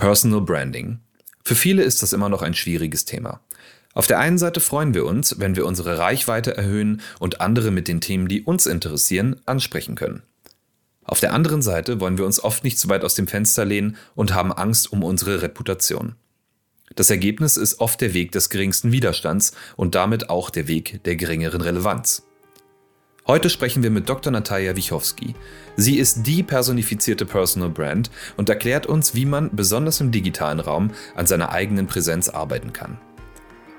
[0.00, 1.00] Personal Branding.
[1.44, 3.42] Für viele ist das immer noch ein schwieriges Thema.
[3.92, 7.86] Auf der einen Seite freuen wir uns, wenn wir unsere Reichweite erhöhen und andere mit
[7.86, 10.22] den Themen, die uns interessieren, ansprechen können.
[11.04, 13.98] Auf der anderen Seite wollen wir uns oft nicht zu weit aus dem Fenster lehnen
[14.14, 16.14] und haben Angst um unsere Reputation.
[16.96, 21.16] Das Ergebnis ist oft der Weg des geringsten Widerstands und damit auch der Weg der
[21.16, 22.22] geringeren Relevanz.
[23.26, 24.32] Heute sprechen wir mit Dr.
[24.32, 25.34] Natalia Wichowski.
[25.76, 30.90] Sie ist die personifizierte Personal Brand und erklärt uns, wie man besonders im digitalen Raum
[31.14, 32.98] an seiner eigenen Präsenz arbeiten kann.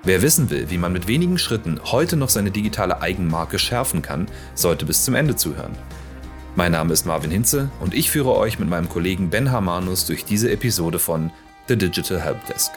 [0.03, 4.27] Wer wissen will, wie man mit wenigen Schritten heute noch seine digitale Eigenmarke schärfen kann,
[4.53, 5.75] sollte bis zum Ende zuhören.
[6.55, 10.23] Mein Name ist Marvin Hinze und ich führe euch mit meinem Kollegen Ben Hamanus durch
[10.23, 11.31] diese Episode von
[11.67, 12.71] The Digital Helpdesk.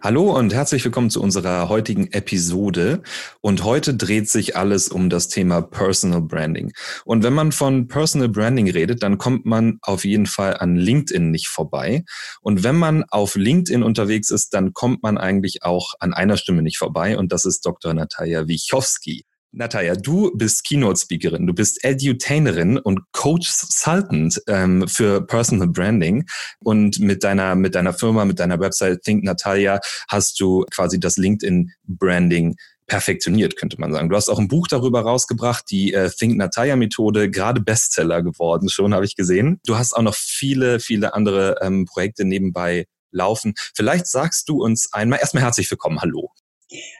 [0.00, 3.02] Hallo und herzlich willkommen zu unserer heutigen Episode.
[3.40, 6.72] Und heute dreht sich alles um das Thema Personal Branding.
[7.04, 11.32] Und wenn man von Personal Branding redet, dann kommt man auf jeden Fall an LinkedIn
[11.32, 12.04] nicht vorbei.
[12.40, 16.62] Und wenn man auf LinkedIn unterwegs ist, dann kommt man eigentlich auch an einer Stimme
[16.62, 17.18] nicht vorbei.
[17.18, 17.92] Und das ist Dr.
[17.92, 19.24] Natalia Wichowski.
[19.52, 26.26] Natalia, du bist Keynote-Speakerin, du bist Edutainerin und Coach-Sultant ähm, für Personal Branding.
[26.60, 31.16] Und mit deiner, mit deiner Firma, mit deiner Website Think Natalia hast du quasi das
[31.16, 34.08] LinkedIn-Branding perfektioniert, könnte man sagen.
[34.08, 38.68] Du hast auch ein Buch darüber rausgebracht, die äh, Think Natalia Methode, gerade Bestseller geworden,
[38.68, 39.60] schon habe ich gesehen.
[39.66, 43.54] Du hast auch noch viele, viele andere ähm, Projekte nebenbei laufen.
[43.74, 46.00] Vielleicht sagst du uns einmal erstmal herzlich willkommen.
[46.00, 46.30] Hallo.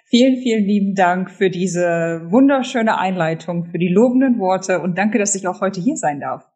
[0.07, 5.35] Vielen, vielen lieben Dank für diese wunderschöne Einleitung, für die lobenden Worte und danke, dass
[5.35, 6.47] ich auch heute hier sein darf.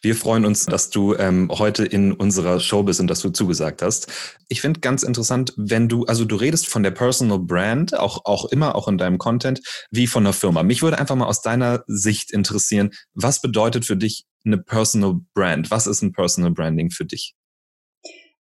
[0.00, 3.82] Wir freuen uns, dass du ähm, heute in unserer Show bist und dass du zugesagt
[3.82, 4.36] hast.
[4.48, 8.44] Ich finde ganz interessant, wenn du, also du redest von der Personal Brand, auch, auch
[8.44, 10.62] immer, auch in deinem Content, wie von einer Firma.
[10.62, 15.70] Mich würde einfach mal aus deiner Sicht interessieren, was bedeutet für dich eine Personal Brand?
[15.72, 17.34] Was ist ein Personal Branding für dich?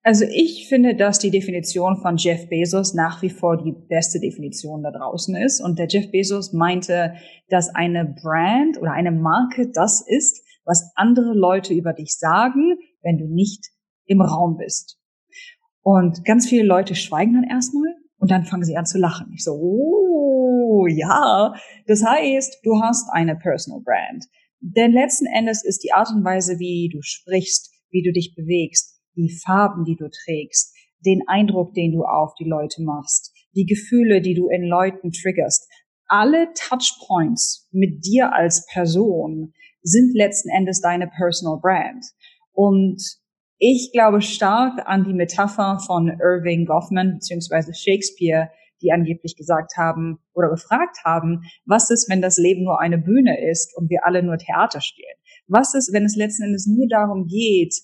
[0.02, 4.82] Also ich finde, dass die Definition von Jeff Bezos nach wie vor die beste Definition
[4.82, 5.60] da draußen ist.
[5.60, 7.14] Und der Jeff Bezos meinte,
[7.48, 13.18] dass eine Brand oder eine Marke das ist, was andere Leute über dich sagen, wenn
[13.18, 13.66] du nicht
[14.06, 14.98] im Raum bist.
[15.82, 19.32] Und ganz viele Leute schweigen dann erstmal und dann fangen sie an zu lachen.
[19.34, 21.54] Ich so, oh, ja.
[21.86, 24.24] Das heißt, du hast eine Personal Brand.
[24.60, 28.89] Denn letzten Endes ist die Art und Weise, wie du sprichst, wie du dich bewegst,
[29.16, 34.20] die Farben, die du trägst, den Eindruck, den du auf die Leute machst, die Gefühle,
[34.20, 35.68] die du in Leuten triggerst.
[36.06, 42.04] Alle Touchpoints mit dir als Person sind letzten Endes deine Personal Brand.
[42.52, 43.00] Und
[43.58, 47.72] ich glaube stark an die Metapher von Irving Goffman bzw.
[47.72, 48.50] Shakespeare,
[48.82, 53.38] die angeblich gesagt haben oder gefragt haben, was ist, wenn das Leben nur eine Bühne
[53.50, 55.14] ist und wir alle nur Theater spielen?
[55.46, 57.74] Was ist, wenn es letzten Endes nur darum geht,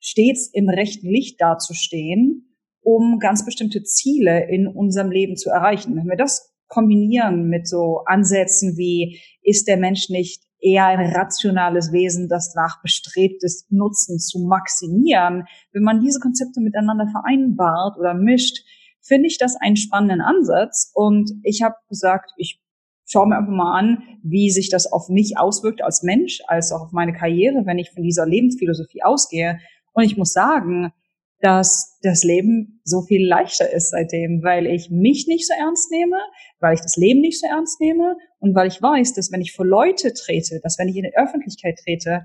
[0.00, 5.96] stets im rechten Licht dazustehen, um ganz bestimmte Ziele in unserem Leben zu erreichen.
[5.96, 11.92] Wenn wir das kombinieren mit so Ansätzen wie, ist der Mensch nicht eher ein rationales
[11.92, 15.44] Wesen, das nach bestrebt ist, Nutzen zu maximieren.
[15.72, 18.64] Wenn man diese Konzepte miteinander vereinbart oder mischt,
[19.00, 20.90] finde ich das einen spannenden Ansatz.
[20.94, 22.60] Und ich habe gesagt, ich
[23.06, 26.82] schaue mir einfach mal an, wie sich das auf mich auswirkt als Mensch, als auch
[26.82, 29.58] auf meine Karriere, wenn ich von dieser Lebensphilosophie ausgehe.
[29.98, 30.92] Und ich muss sagen,
[31.40, 36.18] dass das Leben so viel leichter ist seitdem, weil ich mich nicht so ernst nehme,
[36.60, 39.56] weil ich das Leben nicht so ernst nehme und weil ich weiß, dass wenn ich
[39.56, 42.22] vor Leute trete, dass wenn ich in die Öffentlichkeit trete,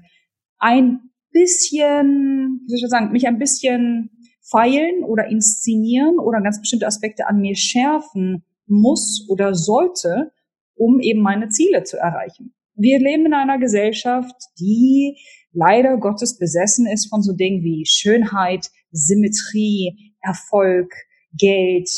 [0.59, 0.99] ein
[1.31, 4.11] bisschen, wie soll ich sagen, mich ein bisschen
[4.43, 10.31] feilen oder inszenieren oder ganz bestimmte Aspekte an mir schärfen muss oder sollte,
[10.75, 12.53] um eben meine Ziele zu erreichen.
[12.75, 15.17] Wir leben in einer Gesellschaft, die
[15.53, 20.93] leider Gottes besessen ist von so Dingen wie Schönheit, Symmetrie, Erfolg,
[21.37, 21.89] Geld,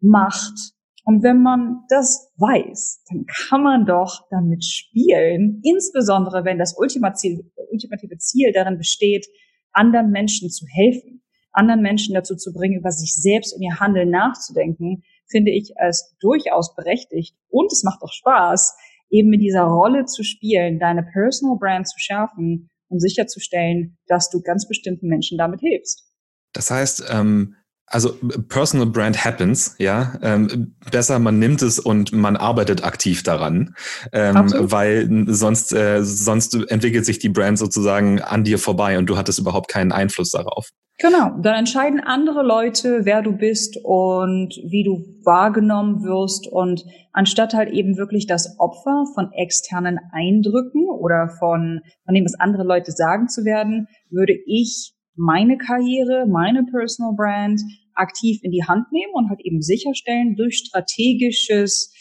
[0.00, 0.72] Macht.
[1.04, 8.18] Und wenn man das weiß, dann kann man doch damit spielen, insbesondere wenn das ultimative
[8.18, 9.26] Ziel darin besteht,
[9.72, 11.22] anderen Menschen zu helfen,
[11.52, 16.16] anderen Menschen dazu zu bringen, über sich selbst und ihr Handeln nachzudenken, finde ich es
[16.20, 17.36] durchaus berechtigt.
[17.48, 18.76] Und es macht auch Spaß,
[19.10, 24.40] eben mit dieser Rolle zu spielen, deine Personal Brand zu schärfen und sicherzustellen, dass du
[24.42, 26.04] ganz bestimmten Menschen damit hilfst.
[26.52, 27.56] Das heißt, ähm,
[27.86, 28.14] also
[28.48, 30.14] Personal Brand happens, ja.
[30.22, 33.74] Ähm, besser man nimmt es und man arbeitet aktiv daran,
[34.12, 39.16] ähm, weil sonst äh, sonst entwickelt sich die Brand sozusagen an dir vorbei und du
[39.16, 40.70] hattest überhaupt keinen Einfluss darauf.
[40.98, 46.48] Genau, dann entscheiden andere Leute, wer du bist und wie du wahrgenommen wirst.
[46.50, 52.40] Und anstatt halt eben wirklich das Opfer von externen Eindrücken oder von, von dem, was
[52.40, 57.60] andere Leute sagen zu werden, würde ich meine Karriere, meine Personal Brand
[57.94, 61.92] aktiv in die Hand nehmen und halt eben sicherstellen durch strategisches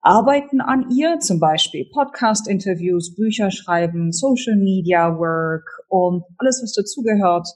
[0.00, 7.48] Arbeiten an ihr, zum Beispiel Podcast-Interviews, Bücher schreiben, Social Media Work und alles, was dazugehört,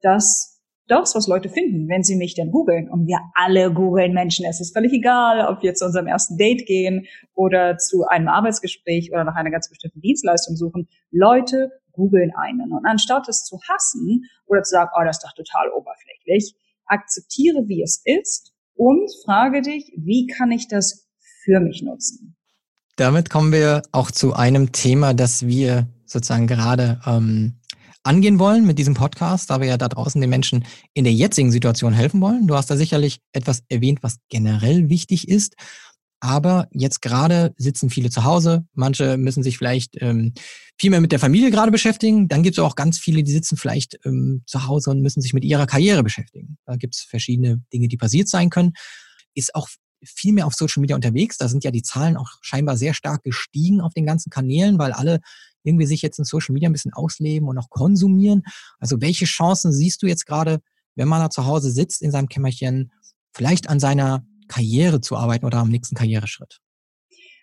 [0.00, 0.51] dass
[0.88, 2.90] das, was Leute finden, wenn sie mich denn googeln.
[2.90, 4.44] Und wir alle googeln Menschen.
[4.44, 9.10] Es ist völlig egal, ob wir zu unserem ersten Date gehen oder zu einem Arbeitsgespräch
[9.12, 10.88] oder nach einer ganz bestimmten Dienstleistung suchen.
[11.10, 12.72] Leute googeln einen.
[12.72, 16.54] Und anstatt es zu hassen oder zu sagen, oh, das ist doch total oberflächlich,
[16.86, 21.08] akzeptiere, wie es ist und frage dich, wie kann ich das
[21.44, 22.36] für mich nutzen?
[22.96, 27.54] Damit kommen wir auch zu einem Thema, das wir sozusagen gerade ähm,
[28.02, 30.64] angehen wollen mit diesem Podcast, da wir ja da draußen den Menschen
[30.94, 32.46] in der jetzigen Situation helfen wollen.
[32.46, 35.54] Du hast da sicherlich etwas erwähnt, was generell wichtig ist.
[36.20, 38.64] Aber jetzt gerade sitzen viele zu Hause.
[38.74, 40.32] Manche müssen sich vielleicht ähm,
[40.78, 42.28] viel mehr mit der Familie gerade beschäftigen.
[42.28, 45.34] Dann gibt es auch ganz viele, die sitzen vielleicht ähm, zu Hause und müssen sich
[45.34, 46.58] mit ihrer Karriere beschäftigen.
[46.64, 48.72] Da gibt es verschiedene Dinge, die passiert sein können.
[49.34, 49.68] Ist auch
[50.04, 51.38] viel mehr auf Social Media unterwegs.
[51.38, 54.92] Da sind ja die Zahlen auch scheinbar sehr stark gestiegen auf den ganzen Kanälen, weil
[54.92, 55.20] alle
[55.64, 58.42] irgendwie sich jetzt in Social Media ein bisschen ausleben und auch konsumieren.
[58.78, 60.60] Also welche Chancen siehst du jetzt gerade,
[60.94, 62.92] wenn man da zu Hause sitzt in seinem Kämmerchen,
[63.32, 66.60] vielleicht an seiner Karriere zu arbeiten oder am nächsten Karriereschritt?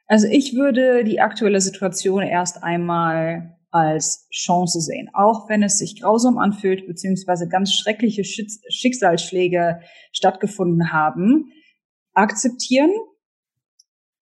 [0.08, 6.02] Also ich würde die aktuelle Situation erst einmal als Chance sehen, auch wenn es sich
[6.02, 9.82] grausam anfühlt, beziehungsweise ganz schreckliche Schicksalsschläge
[10.12, 11.52] stattgefunden haben.
[12.14, 12.92] Akzeptieren,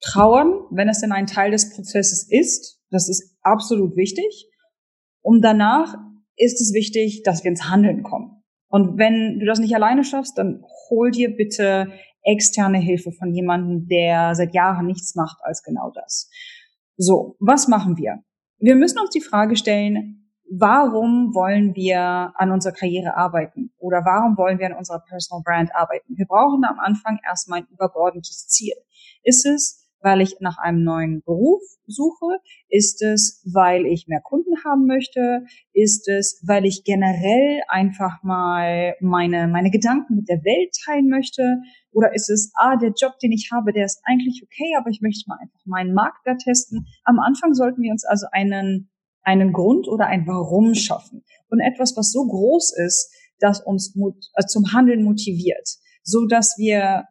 [0.01, 2.76] trauern, wenn es denn ein Teil des Prozesses ist.
[2.89, 4.49] Das ist absolut wichtig.
[5.21, 5.95] Und danach
[6.35, 8.43] ist es wichtig, dass wir ins Handeln kommen.
[8.69, 11.91] Und wenn du das nicht alleine schaffst, dann hol dir bitte
[12.23, 16.29] externe Hilfe von jemandem, der seit Jahren nichts macht als genau das.
[16.97, 18.19] So, was machen wir?
[18.59, 24.37] Wir müssen uns die Frage stellen, warum wollen wir an unserer Karriere arbeiten oder warum
[24.37, 26.17] wollen wir an unserer Personal Brand arbeiten?
[26.17, 28.73] Wir brauchen am Anfang erstmal ein übergeordnetes Ziel.
[29.23, 32.39] Ist es, weil ich nach einem neuen Beruf suche?
[32.69, 35.45] Ist es, weil ich mehr Kunden haben möchte?
[35.73, 41.61] Ist es, weil ich generell einfach mal meine, meine Gedanken mit der Welt teilen möchte?
[41.91, 45.01] Oder ist es, ah, der Job, den ich habe, der ist eigentlich okay, aber ich
[45.01, 46.85] möchte mal einfach meinen Markt da testen?
[47.03, 48.89] Am Anfang sollten wir uns also einen,
[49.23, 51.23] einen Grund oder ein Warum schaffen.
[51.49, 55.67] Und etwas, was so groß ist, dass uns äh, zum Handeln motiviert,
[56.03, 57.05] so dass wir,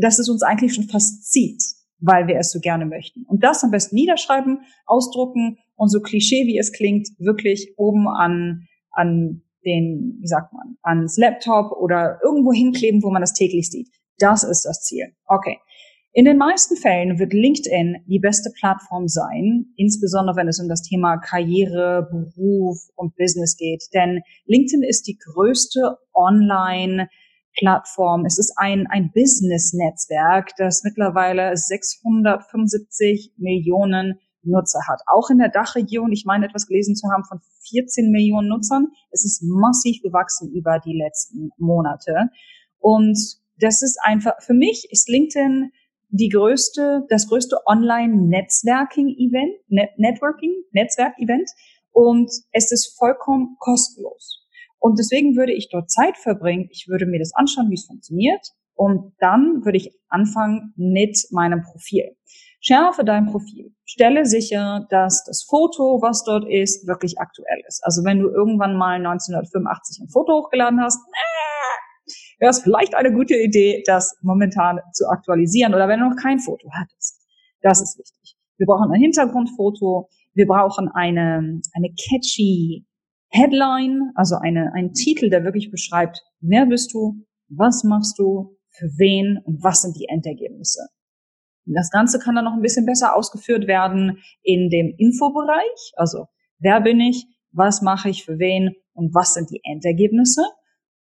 [0.00, 3.24] dass es uns eigentlich schon fast zieht weil wir es so gerne möchten.
[3.26, 8.66] Und das am besten niederschreiben, ausdrucken und so Klischee wie es klingt, wirklich oben an,
[8.90, 13.88] an den, wie sagt man, ans Laptop oder irgendwo hinkleben, wo man das täglich sieht.
[14.18, 15.12] Das ist das Ziel.
[15.26, 15.58] Okay.
[16.12, 20.82] In den meisten Fällen wird LinkedIn die beste Plattform sein, insbesondere wenn es um das
[20.82, 23.84] Thema Karriere, Beruf und Business geht.
[23.94, 27.08] Denn LinkedIn ist die größte Online-
[27.58, 28.24] Plattform.
[28.24, 35.00] Es ist ein, ein Business-Netzwerk, das mittlerweile 675 Millionen Nutzer hat.
[35.06, 37.40] Auch in der Dachregion, ich meine etwas gelesen zu haben von
[37.70, 38.88] 14 Millionen Nutzern.
[39.10, 42.30] Es ist massiv gewachsen über die letzten Monate.
[42.78, 43.18] Und
[43.58, 45.72] das ist einfach, für mich ist LinkedIn
[46.10, 51.50] die größte, das größte Online-Netzwerking-Event, Net Networking, Netzwerk-Event.
[51.90, 54.47] Und es ist vollkommen kostenlos.
[54.78, 56.68] Und deswegen würde ich dort Zeit verbringen.
[56.70, 58.46] Ich würde mir das anschauen, wie es funktioniert.
[58.74, 62.16] Und dann würde ich anfangen mit meinem Profil.
[62.60, 63.74] Schärfe dein Profil.
[63.84, 67.82] Stelle sicher, dass das Foto, was dort ist, wirklich aktuell ist.
[67.84, 73.12] Also wenn du irgendwann mal 1985 ein Foto hochgeladen hast, äh, wäre es vielleicht eine
[73.12, 77.20] gute Idee, das momentan zu aktualisieren oder wenn du noch kein Foto hattest.
[77.62, 78.36] Das ist wichtig.
[78.58, 80.08] Wir brauchen ein Hintergrundfoto.
[80.34, 82.84] Wir brauchen eine, eine catchy
[83.30, 88.86] Headline, also eine, ein Titel, der wirklich beschreibt, wer bist du, was machst du, für
[88.96, 90.88] wen und was sind die Endergebnisse.
[91.66, 96.26] Das Ganze kann dann noch ein bisschen besser ausgeführt werden in dem Infobereich, also
[96.58, 100.42] wer bin ich, was mache ich für wen und was sind die Endergebnisse.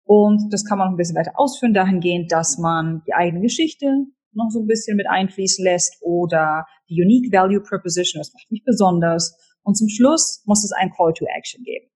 [0.03, 4.05] Und das kann man noch ein bisschen weiter ausführen, dahingehend, dass man die eigene Geschichte
[4.31, 8.63] noch so ein bisschen mit einfließen lässt oder die Unique Value Proposition, das macht mich
[8.63, 9.37] besonders.
[9.63, 11.89] Und zum Schluss muss es ein Call to Action geben.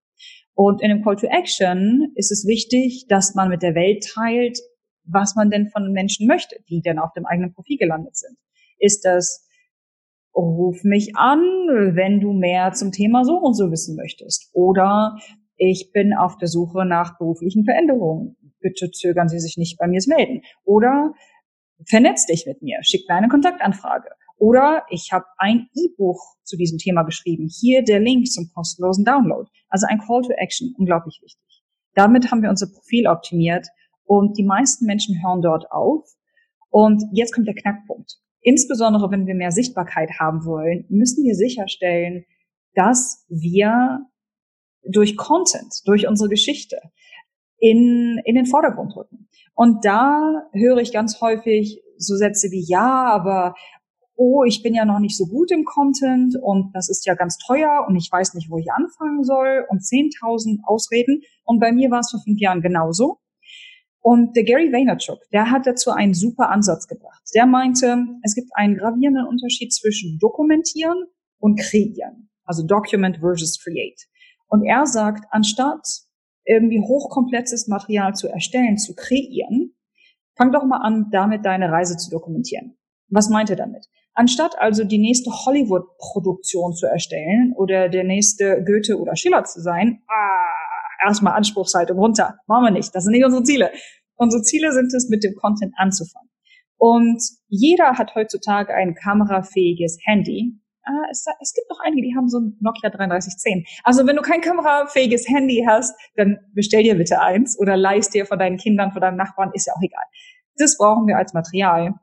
[0.53, 4.59] Und in dem Call to Action ist es wichtig, dass man mit der Welt teilt,
[5.05, 8.37] was man denn von Menschen möchte, die denn auf dem eigenen Profil gelandet sind.
[8.77, 9.47] Ist das,
[10.35, 11.39] ruf mich an,
[11.95, 14.49] wenn du mehr zum Thema so und so wissen möchtest?
[14.53, 15.17] Oder
[15.57, 18.35] ich bin auf der Suche nach beruflichen Veränderungen.
[18.59, 20.41] Bitte zögern Sie sich nicht bei mir zu melden.
[20.63, 21.13] Oder
[21.87, 24.09] vernetz dich mit mir, schick mir eine Kontaktanfrage.
[24.41, 27.47] Oder ich habe ein E-Buch zu diesem Thema geschrieben.
[27.47, 29.47] Hier der Link zum kostenlosen Download.
[29.69, 31.63] Also ein Call to Action, unglaublich wichtig.
[31.93, 33.67] Damit haben wir unser Profil optimiert
[34.03, 36.09] und die meisten Menschen hören dort auf.
[36.71, 38.15] Und jetzt kommt der Knackpunkt.
[38.41, 42.25] Insbesondere wenn wir mehr Sichtbarkeit haben wollen, müssen wir sicherstellen,
[42.73, 44.07] dass wir
[44.81, 46.77] durch Content, durch unsere Geschichte
[47.59, 49.27] in, in den Vordergrund rücken.
[49.53, 53.53] Und da höre ich ganz häufig so Sätze wie, ja, aber
[54.21, 57.39] oh, ich bin ja noch nicht so gut im Content und das ist ja ganz
[57.39, 61.23] teuer und ich weiß nicht, wo ich anfangen soll und 10.000 Ausreden.
[61.43, 63.17] Und bei mir war es vor fünf Jahren genauso.
[63.99, 67.23] Und der Gary Vaynerchuk, der hat dazu einen super Ansatz gebracht.
[67.33, 71.05] Der meinte, es gibt einen gravierenden Unterschied zwischen dokumentieren
[71.39, 72.29] und kreieren.
[72.45, 74.05] Also document versus create.
[74.47, 75.87] Und er sagt, anstatt
[76.45, 79.73] irgendwie hochkomplexes Material zu erstellen, zu kreieren,
[80.35, 82.77] fang doch mal an, damit deine Reise zu dokumentieren.
[83.09, 83.87] Was meint er damit?
[84.21, 90.03] Anstatt also die nächste Hollywood-Produktion zu erstellen oder der nächste Goethe oder Schiller zu sein,
[90.07, 92.37] ah, erstmal Anspruchshaltung runter.
[92.45, 92.93] Machen wir nicht.
[92.93, 93.71] Das sind nicht unsere Ziele.
[94.17, 96.29] Unsere Ziele sind es, mit dem Content anzufangen.
[96.77, 100.53] Und jeder hat heutzutage ein kamerafähiges Handy.
[100.83, 103.65] Ah, es, es, gibt noch einige, die haben so ein Nokia 3310.
[103.83, 108.27] Also wenn du kein kamerafähiges Handy hast, dann bestell dir bitte eins oder leist dir
[108.27, 110.03] von deinen Kindern, von deinem Nachbarn, ist ja auch egal.
[110.57, 111.95] Das brauchen wir als Material.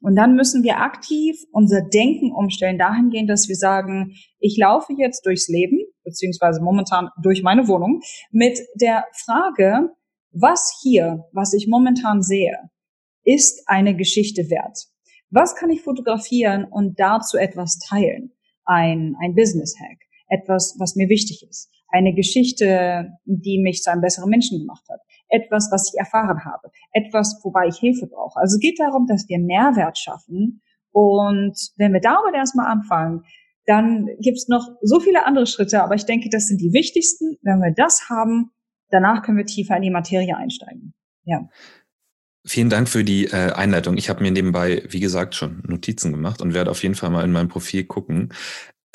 [0.00, 5.24] Und dann müssen wir aktiv unser Denken umstellen dahingehend, dass wir sagen, ich laufe jetzt
[5.26, 8.00] durchs Leben, beziehungsweise momentan durch meine Wohnung,
[8.30, 9.90] mit der Frage,
[10.32, 12.58] was hier, was ich momentan sehe,
[13.24, 14.78] ist eine Geschichte wert.
[15.30, 18.32] Was kann ich fotografieren und dazu etwas teilen?
[18.64, 19.98] Ein, ein Business Hack,
[20.28, 25.00] etwas, was mir wichtig ist, eine Geschichte, die mich zu einem besseren Menschen gemacht hat,
[25.28, 28.38] etwas, was ich erfahren habe, etwas, wobei ich Hilfe brauche.
[28.40, 30.62] Also es geht darum, dass wir Mehrwert schaffen.
[30.92, 33.24] Und wenn wir damit erstmal anfangen,
[33.66, 37.36] dann gibt's noch so viele andere Schritte, aber ich denke, das sind die wichtigsten.
[37.42, 38.52] Wenn wir das haben,
[38.90, 40.94] danach können wir tiefer in die Materie einsteigen.
[41.24, 41.48] Ja.
[42.46, 43.96] Vielen Dank für die äh, Einleitung.
[43.96, 47.24] Ich habe mir nebenbei, wie gesagt, schon Notizen gemacht und werde auf jeden Fall mal
[47.24, 48.32] in mein Profil gucken.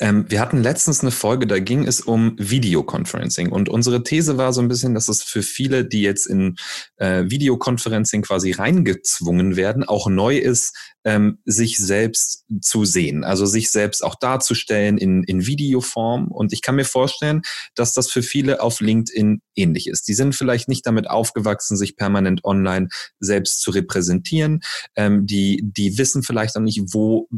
[0.02, 4.52] Ähm, wir hatten letztens eine Folge, da ging es um Videoconferencing und unsere These war
[4.52, 6.56] so ein bisschen, dass es für viele, die jetzt in
[6.96, 13.70] äh, Videoconferencing quasi reingezwungen werden, auch neu ist, ähm, sich selbst zu sehen, also sich
[13.70, 16.32] selbst auch darzustellen in, in Videoform.
[16.32, 17.42] Und ich kann mir vorstellen,
[17.76, 20.08] dass das für viele auf LinkedIn ähnlich ist.
[20.08, 22.88] Die sind vielleicht nicht damit aufgewachsen, sich permanent online
[23.20, 24.62] selbst zu repräsentieren.
[24.96, 27.28] Ähm, die, die wissen vielleicht auch nicht, wo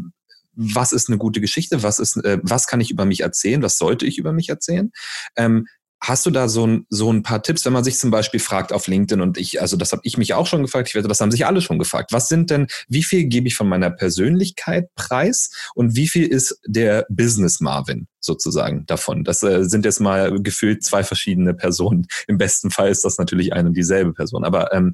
[0.56, 3.78] was ist eine gute Geschichte, was ist, äh, was kann ich über mich erzählen, was
[3.78, 4.90] sollte ich über mich erzählen.
[5.36, 5.66] Ähm,
[6.06, 8.74] Hast du da so ein, so ein paar Tipps, wenn man sich zum Beispiel fragt
[8.74, 11.22] auf LinkedIn und ich, also das habe ich mich auch schon gefragt, ich wette, das
[11.22, 12.12] haben sich alle schon gefragt.
[12.12, 16.60] Was sind denn, wie viel gebe ich von meiner Persönlichkeit preis und wie viel ist
[16.66, 19.24] der Business Marvin sozusagen davon?
[19.24, 22.06] Das äh, sind jetzt mal gefühlt zwei verschiedene Personen.
[22.28, 24.44] Im besten Fall ist das natürlich eine und dieselbe Person.
[24.44, 24.92] Aber ähm,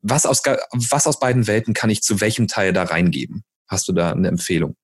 [0.00, 0.40] was, aus,
[0.72, 3.44] was aus beiden Welten kann ich zu welchem Teil da reingeben?
[3.72, 4.76] Hast du da eine Empfehlung?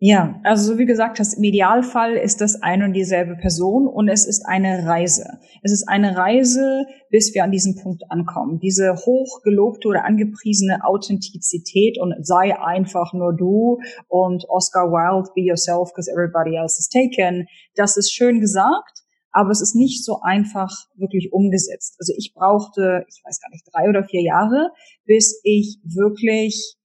[0.00, 4.08] Ja, also so wie gesagt hast, im Idealfall ist das eine und dieselbe Person und
[4.08, 5.38] es ist eine Reise.
[5.62, 8.58] Es ist eine Reise, bis wir an diesem Punkt ankommen.
[8.58, 15.90] Diese hochgelobte oder angepriesene Authentizität und sei einfach nur du und Oscar Wilde, be yourself
[15.90, 17.46] because everybody else is taken.
[17.76, 21.94] Das ist schön gesagt, aber es ist nicht so einfach wirklich umgesetzt.
[22.00, 24.72] Also ich brauchte, ich weiß gar nicht, drei oder vier Jahre,
[25.04, 26.76] bis ich wirklich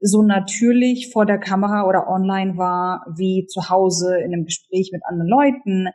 [0.00, 5.02] so natürlich vor der Kamera oder online war wie zu Hause in einem Gespräch mit
[5.04, 5.88] anderen Leuten,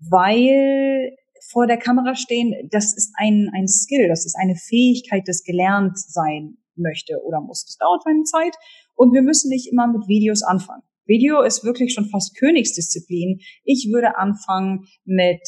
[0.00, 1.16] weil
[1.50, 5.98] vor der Kamera stehen, das ist ein, ein Skill, das ist eine Fähigkeit, das gelernt
[5.98, 7.64] sein möchte oder muss.
[7.64, 8.56] Das dauert eine Zeit
[8.94, 10.82] und wir müssen nicht immer mit Videos anfangen.
[11.06, 13.40] Video ist wirklich schon fast Königsdisziplin.
[13.64, 15.42] Ich würde anfangen mit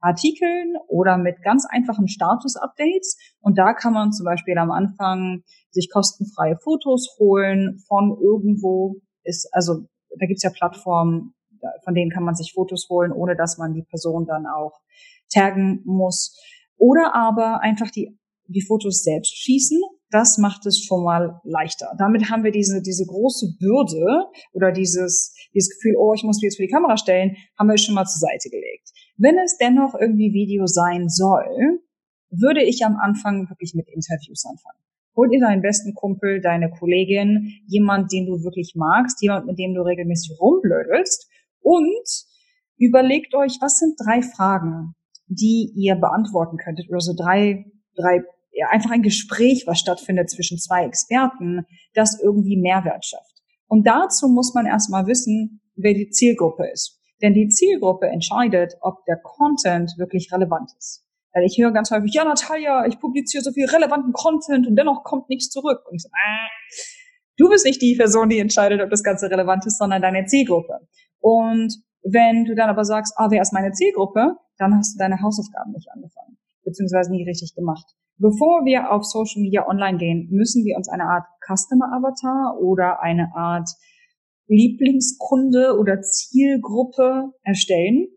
[0.00, 3.16] Artikeln oder mit ganz einfachen Status-Updates.
[3.40, 8.96] Und da kann man zum Beispiel am Anfang sich kostenfreie Fotos holen von irgendwo.
[9.24, 9.86] Ist, also
[10.18, 11.34] da gibt's ja Plattformen,
[11.84, 14.80] von denen kann man sich Fotos holen, ohne dass man die Person dann auch
[15.32, 16.38] taggen muss.
[16.76, 19.80] Oder aber einfach die, die Fotos selbst schießen.
[20.10, 21.92] Das macht es schon mal leichter.
[21.98, 26.44] Damit haben wir diese, diese große Bürde oder dieses, dieses Gefühl, oh, ich muss mich
[26.44, 28.90] jetzt für die Kamera stellen, haben wir schon mal zur Seite gelegt.
[29.16, 31.80] Wenn es dennoch irgendwie Video sein soll,
[32.30, 34.78] würde ich am Anfang wirklich mit Interviews anfangen.
[35.16, 39.74] Hol dir deinen besten Kumpel, deine Kollegin, jemand, den du wirklich magst, jemand, mit dem
[39.74, 41.28] du regelmäßig rumblödelst
[41.60, 42.26] und
[42.78, 44.94] Überlegt euch, was sind drei Fragen,
[45.28, 47.64] die ihr beantworten könntet oder so drei,
[47.96, 48.22] drei,
[48.70, 53.42] einfach ein Gespräch, was stattfindet zwischen zwei Experten, das irgendwie Mehrwert schafft.
[53.68, 57.00] Und dazu muss man erstmal wissen, wer die Zielgruppe ist.
[57.22, 61.04] Denn die Zielgruppe entscheidet, ob der Content wirklich relevant ist.
[61.32, 65.04] Weil ich höre ganz häufig, ja, Natalia, ich publiziere so viel relevanten Content und dennoch
[65.04, 65.82] kommt nichts zurück.
[65.88, 66.48] Und ich so, äh,
[67.36, 70.80] du bist nicht die Person, die entscheidet, ob das Ganze relevant ist, sondern deine Zielgruppe.
[71.20, 75.20] Und wenn du dann aber sagst, ah, wer ist meine Zielgruppe, dann hast du deine
[75.20, 77.86] Hausaufgaben nicht angefangen, beziehungsweise nie richtig gemacht.
[78.18, 83.02] Bevor wir auf Social Media online gehen, müssen wir uns eine Art Customer Avatar oder
[83.02, 83.68] eine Art
[84.48, 88.08] Lieblingskunde oder Zielgruppe erstellen.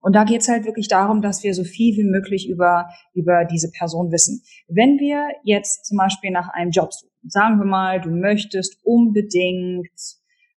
[0.00, 3.70] Und da geht's halt wirklich darum, dass wir so viel wie möglich über, über diese
[3.70, 4.42] Person wissen.
[4.68, 9.88] Wenn wir jetzt zum Beispiel nach einem Job suchen, sagen wir mal, du möchtest unbedingt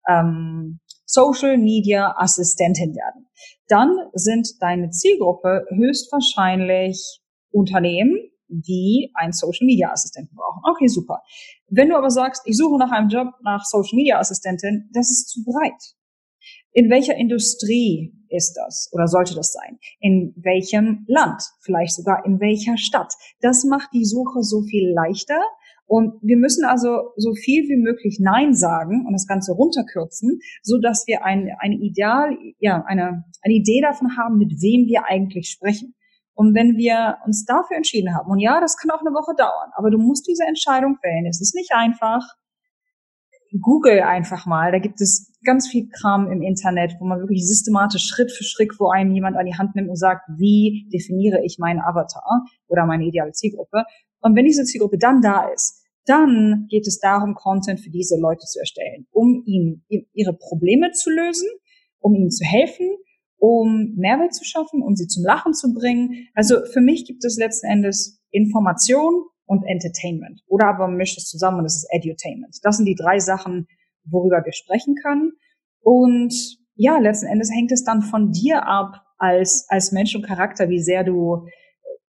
[0.09, 3.27] ähm, Social Media Assistentin werden,
[3.69, 10.63] dann sind deine Zielgruppe höchstwahrscheinlich Unternehmen, die einen Social Media Assistenten brauchen.
[10.71, 11.23] Okay, super.
[11.69, 15.29] Wenn du aber sagst, ich suche nach einem Job nach Social Media Assistentin, das ist
[15.29, 15.95] zu breit.
[16.73, 19.79] In welcher Industrie ist das oder sollte das sein?
[20.01, 21.43] In welchem Land?
[21.63, 23.13] Vielleicht sogar in welcher Stadt?
[23.41, 25.41] Das macht die Suche so viel leichter.
[25.87, 30.79] Und wir müssen also so viel wie möglich Nein sagen und das Ganze runterkürzen, so
[30.79, 35.49] dass wir ein, ein Ideal, ja, eine, eine Idee davon haben, mit wem wir eigentlich
[35.49, 35.95] sprechen.
[36.37, 39.71] Und wenn wir uns dafür entschieden haben, und ja, das kann auch eine Woche dauern,
[39.75, 41.27] aber du musst diese Entscheidung fällen.
[41.27, 42.23] Es ist nicht einfach.
[43.63, 44.71] Google einfach mal.
[44.71, 48.73] Da gibt es ganz viel Kram im Internet, wo man wirklich systematisch Schritt für Schritt,
[48.79, 52.85] wo einem jemand an die Hand nimmt und sagt, wie definiere ich meinen Avatar oder
[52.85, 53.85] meine ideale Zielgruppe.
[54.21, 58.45] Und wenn diese Zielgruppe dann da ist, dann geht es darum, Content für diese Leute
[58.45, 61.49] zu erstellen, um ihnen ihre Probleme zu lösen,
[61.99, 62.91] um ihnen zu helfen
[63.39, 66.29] um Mehrwert zu schaffen, um sie zum Lachen zu bringen.
[66.35, 70.43] Also für mich gibt es letzten Endes Information und Entertainment.
[70.47, 72.59] Oder aber man mischt es zusammen und es ist Edutainment.
[72.63, 73.67] Das sind die drei Sachen,
[74.05, 75.33] worüber wir sprechen können.
[75.81, 76.35] Und
[76.75, 80.81] ja, letzten Endes hängt es dann von dir ab als, als Mensch und Charakter, wie
[80.81, 81.47] sehr du,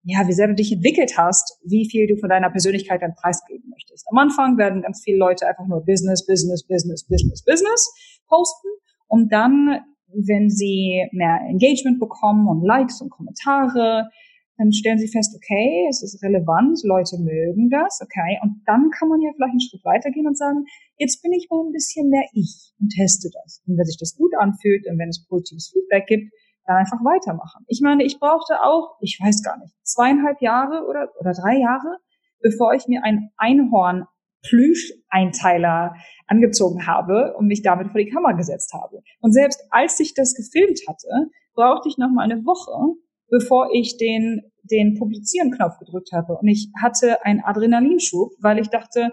[0.04, 3.70] ja, wie sehr du dich entwickelt hast, wie viel du von deiner Persönlichkeit dann preisgeben
[3.70, 4.06] möchtest.
[4.10, 7.92] Am Anfang werden ganz viele Leute einfach nur Business, Business, Business, Business, Business
[8.28, 8.68] posten.
[9.08, 9.80] Und dann
[10.14, 14.10] wenn sie mehr Engagement bekommen und Likes und Kommentare,
[14.58, 19.08] dann stellen sie fest, okay, es ist relevant, Leute mögen das, okay, und dann kann
[19.08, 20.64] man ja vielleicht einen Schritt weitergehen und sagen,
[20.98, 23.62] jetzt bin ich mal ein bisschen mehr ich und teste das.
[23.66, 26.32] Und wenn sich das gut anfühlt und wenn es positives Feedback gibt,
[26.66, 27.64] dann einfach weitermachen.
[27.66, 31.98] Ich meine, ich brauchte auch, ich weiß gar nicht, zweieinhalb Jahre oder, oder drei Jahre,
[32.40, 34.04] bevor ich mir ein Einhorn
[34.42, 35.94] Plüscheinteiler
[36.26, 39.02] angezogen habe und mich damit vor die Kamera gesetzt habe.
[39.20, 41.08] Und selbst als ich das gefilmt hatte,
[41.54, 42.96] brauchte ich noch mal eine Woche,
[43.30, 46.36] bevor ich den, den Publizieren-Knopf gedrückt habe.
[46.36, 49.10] Und ich hatte einen Adrenalinschub, weil ich dachte,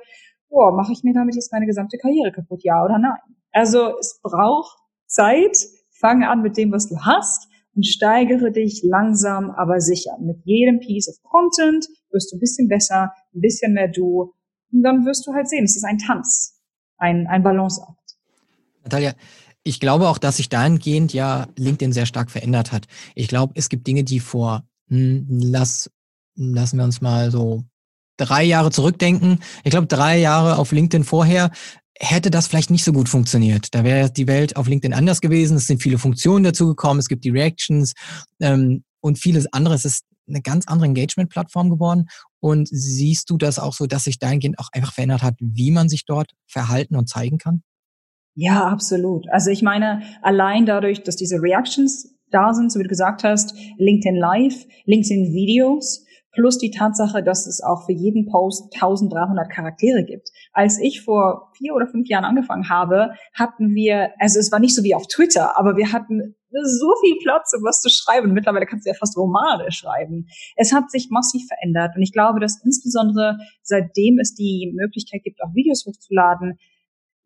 [0.49, 3.19] boah, mache ich mir damit jetzt meine gesamte Karriere kaputt, ja oder nein?
[3.51, 5.57] Also es braucht Zeit,
[5.91, 10.17] fange an mit dem, was du hast und steigere dich langsam, aber sicher.
[10.19, 14.33] Mit jedem Piece of Content wirst du ein bisschen besser, ein bisschen mehr du
[14.71, 16.59] und dann wirst du halt sehen, es ist ein Tanz,
[16.97, 17.97] ein, ein Balanceakt.
[18.83, 19.13] Natalia,
[19.63, 22.87] ich glaube auch, dass sich dahingehend ja LinkedIn sehr stark verändert hat.
[23.15, 25.91] Ich glaube, es gibt Dinge, die vor, hm, lass,
[26.35, 27.63] lassen wir uns mal so
[28.17, 29.39] drei Jahre zurückdenken.
[29.63, 31.51] Ich glaube, drei Jahre auf LinkedIn vorher
[31.99, 33.73] hätte das vielleicht nicht so gut funktioniert.
[33.75, 35.57] Da wäre die Welt auf LinkedIn anders gewesen.
[35.57, 36.99] Es sind viele Funktionen dazugekommen.
[36.99, 37.93] Es gibt die Reactions
[38.39, 39.85] ähm, und vieles anderes.
[39.85, 42.07] Es ist eine ganz andere Engagement-Plattform geworden.
[42.41, 45.89] Und siehst du das auch so, dass sich dahingehend auch einfach verändert hat, wie man
[45.89, 47.63] sich dort verhalten und zeigen kann?
[48.35, 49.27] Ja, absolut.
[49.29, 53.53] Also ich meine, allein dadurch, dass diese Reactions da sind, so wie du gesagt hast,
[53.77, 60.03] LinkedIn Live, LinkedIn Videos, plus die Tatsache, dass es auch für jeden Post 1300 Charaktere
[60.05, 60.29] gibt.
[60.53, 64.75] Als ich vor vier oder fünf Jahren angefangen habe, hatten wir, also es war nicht
[64.75, 68.33] so wie auf Twitter, aber wir hatten so viel Platz, um was zu schreiben.
[68.33, 70.27] Mittlerweile kannst du ja fast Romane schreiben.
[70.55, 75.41] Es hat sich massiv verändert und ich glaube, dass insbesondere seitdem es die Möglichkeit gibt,
[75.43, 76.57] auch Videos hochzuladen,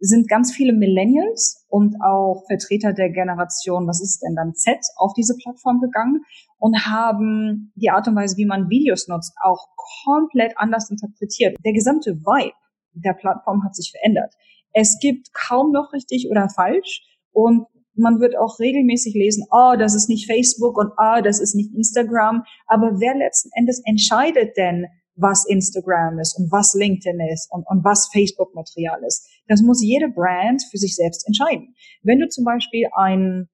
[0.05, 5.13] sind ganz viele Millennials und auch Vertreter der Generation, was ist denn dann Z, auf
[5.13, 6.23] diese Plattform gegangen
[6.57, 9.67] und haben die Art und Weise, wie man Videos nutzt, auch
[10.03, 11.55] komplett anders interpretiert.
[11.63, 12.55] Der gesamte Vibe
[12.91, 14.33] der Plattform hat sich verändert.
[14.73, 19.95] Es gibt kaum noch richtig oder falsch und man wird auch regelmäßig lesen, oh, das
[19.95, 22.43] ist nicht Facebook und oh, das ist nicht Instagram.
[22.67, 27.83] Aber wer letzten Endes entscheidet denn, was Instagram ist und was LinkedIn ist und, und
[27.83, 29.29] was Facebook-Material ist?
[29.47, 31.75] Das muss jede Brand für sich selbst entscheiden.
[32.01, 33.47] Wenn du zum Beispiel ein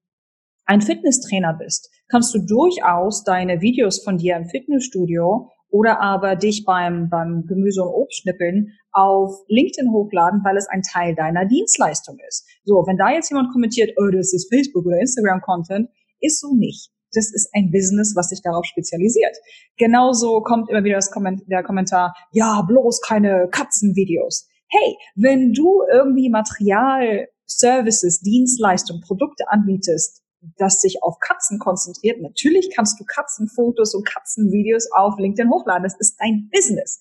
[0.70, 6.64] ein Fitnesstrainer bist, kannst du durchaus deine Videos von dir im Fitnessstudio oder aber dich
[6.64, 12.46] beim, beim Gemüse- und Obstschnippeln auf LinkedIn hochladen, weil es ein Teil deiner Dienstleistung ist.
[12.64, 15.88] So, wenn da jetzt jemand kommentiert, oh, das ist Facebook oder Instagram-Content,
[16.20, 16.90] ist so nicht.
[17.12, 19.36] Das ist ein Business, was sich darauf spezialisiert.
[19.76, 24.48] Genauso kommt immer wieder das Komment der Kommentar, ja, bloß keine Katzenvideos.
[24.68, 30.22] Hey, wenn du irgendwie Material, Services, Dienstleistungen, Produkte anbietest,
[30.56, 32.20] das sich auf Katzen konzentriert.
[32.22, 35.82] Natürlich kannst du Katzenfotos und Katzenvideos auf LinkedIn hochladen.
[35.82, 37.00] Das ist dein Business.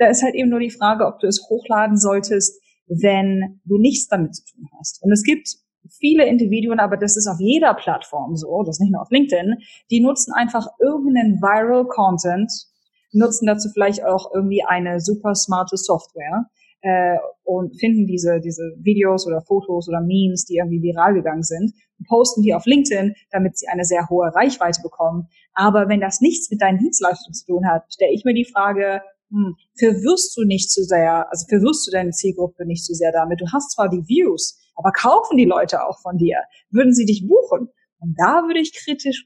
[0.00, 4.08] Da ist halt eben nur die Frage, ob du es hochladen solltest, wenn du nichts
[4.08, 5.02] damit zu tun hast.
[5.02, 5.46] Und es gibt
[5.98, 9.56] viele Individuen, aber das ist auf jeder Plattform so, das ist nicht nur auf LinkedIn,
[9.90, 12.50] die nutzen einfach irgendeinen Viral Content,
[13.12, 16.46] nutzen dazu vielleicht auch irgendwie eine super smarte Software
[16.80, 21.74] äh, und finden diese, diese Videos oder Fotos oder Memes, die irgendwie viral gegangen sind,
[21.98, 25.28] und posten die auf LinkedIn, damit sie eine sehr hohe Reichweite bekommen.
[25.52, 29.02] Aber wenn das nichts mit deinen Dienstleistungen zu tun hat, stelle ich mir die Frage,
[29.30, 33.40] hm, verwirrst du nicht zu sehr, also verwirrst du deine Zielgruppe nicht zu sehr damit.
[33.40, 36.38] Du hast zwar die Views, aber kaufen die Leute auch von dir?
[36.70, 37.68] Würden sie dich buchen?
[37.98, 39.24] Und da würde ich kritisch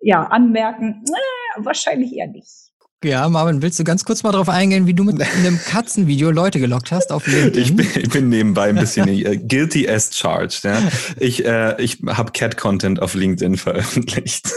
[0.00, 2.63] ja anmerken, äh, wahrscheinlich eher nicht.
[3.04, 6.58] Ja, Marvin, willst du ganz kurz mal darauf eingehen, wie du mit einem Katzenvideo Leute
[6.58, 7.62] gelockt hast auf LinkedIn?
[7.62, 10.64] Ich bin, ich bin nebenbei ein bisschen äh, guilty as charged.
[10.64, 10.82] Ja.
[11.20, 14.50] Ich, äh, ich habe Cat-Content auf LinkedIn veröffentlicht.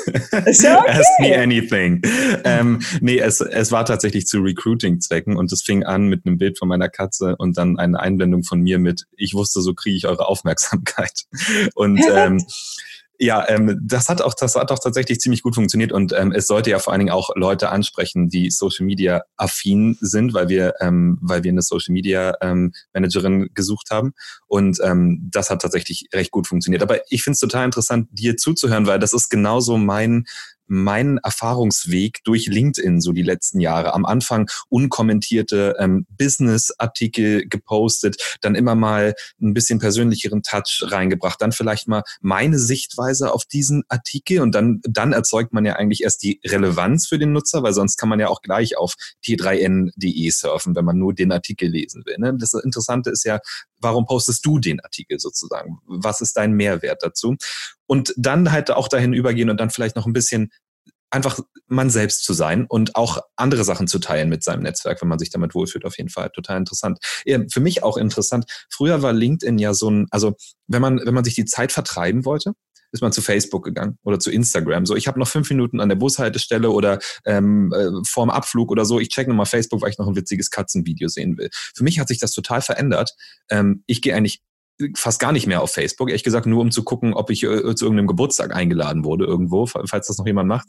[0.45, 0.91] Ist ja okay.
[0.91, 2.01] Ask me anything.
[2.43, 6.57] Ähm, nee, es, es war tatsächlich zu Recruiting-Zwecken und es fing an mit einem Bild
[6.57, 10.07] von meiner Katze und dann eine Einblendung von mir mit, ich wusste, so kriege ich
[10.07, 11.25] eure Aufmerksamkeit.
[11.75, 12.45] Und ähm,
[13.19, 16.45] ja, ähm, das hat auch, das hat auch tatsächlich ziemlich gut funktioniert und ähm, es
[16.47, 20.75] sollte ja vor allen Dingen auch Leute ansprechen, die Social Media affin sind, weil wir,
[20.81, 24.13] ähm, weil wir eine Social Media ähm, Managerin gesucht haben
[24.45, 26.83] und ähm, das hat tatsächlich recht gut funktioniert.
[26.83, 30.25] Aber ich finde es total interessant, dir zuzuhören, weil das ist genauso mein
[30.67, 33.93] meinen Erfahrungsweg durch LinkedIn so die letzten Jahre.
[33.93, 41.51] Am Anfang unkommentierte ähm, Business-Artikel gepostet, dann immer mal ein bisschen persönlicheren Touch reingebracht, dann
[41.51, 46.23] vielleicht mal meine Sichtweise auf diesen Artikel und dann, dann erzeugt man ja eigentlich erst
[46.23, 50.75] die Relevanz für den Nutzer, weil sonst kann man ja auch gleich auf t3n.de surfen,
[50.75, 52.17] wenn man nur den Artikel lesen will.
[52.17, 52.35] Ne?
[52.37, 53.39] Das Interessante ist ja,
[53.79, 55.79] warum postest du den Artikel sozusagen?
[55.85, 57.35] Was ist dein Mehrwert dazu?
[57.85, 60.51] Und dann halt auch dahin übergehen und dann vielleicht noch ein bisschen
[61.09, 65.07] einfach man selbst zu sein und auch andere Sachen zu teilen mit seinem Netzwerk, wenn
[65.07, 66.29] man sich damit wohlfühlt, auf jeden Fall.
[66.31, 66.99] Total interessant.
[67.49, 68.45] Für mich auch interessant.
[68.69, 70.35] Früher war LinkedIn ja so ein, also
[70.67, 72.53] wenn man, wenn man sich die Zeit vertreiben wollte,
[72.91, 74.85] ist man zu Facebook gegangen oder zu Instagram.
[74.85, 78.85] So, ich habe noch fünf Minuten an der Bushaltestelle oder ähm, äh, vorm Abflug oder
[78.85, 78.99] so.
[78.99, 81.49] Ich check nochmal Facebook, weil ich noch ein witziges Katzenvideo sehen will.
[81.51, 83.13] Für mich hat sich das total verändert.
[83.49, 84.41] Ähm, ich gehe eigentlich
[84.95, 87.75] fast gar nicht mehr auf Facebook, ehrlich gesagt nur um zu gucken, ob ich äh,
[87.75, 90.67] zu irgendeinem Geburtstag eingeladen wurde irgendwo, falls das noch jemand macht.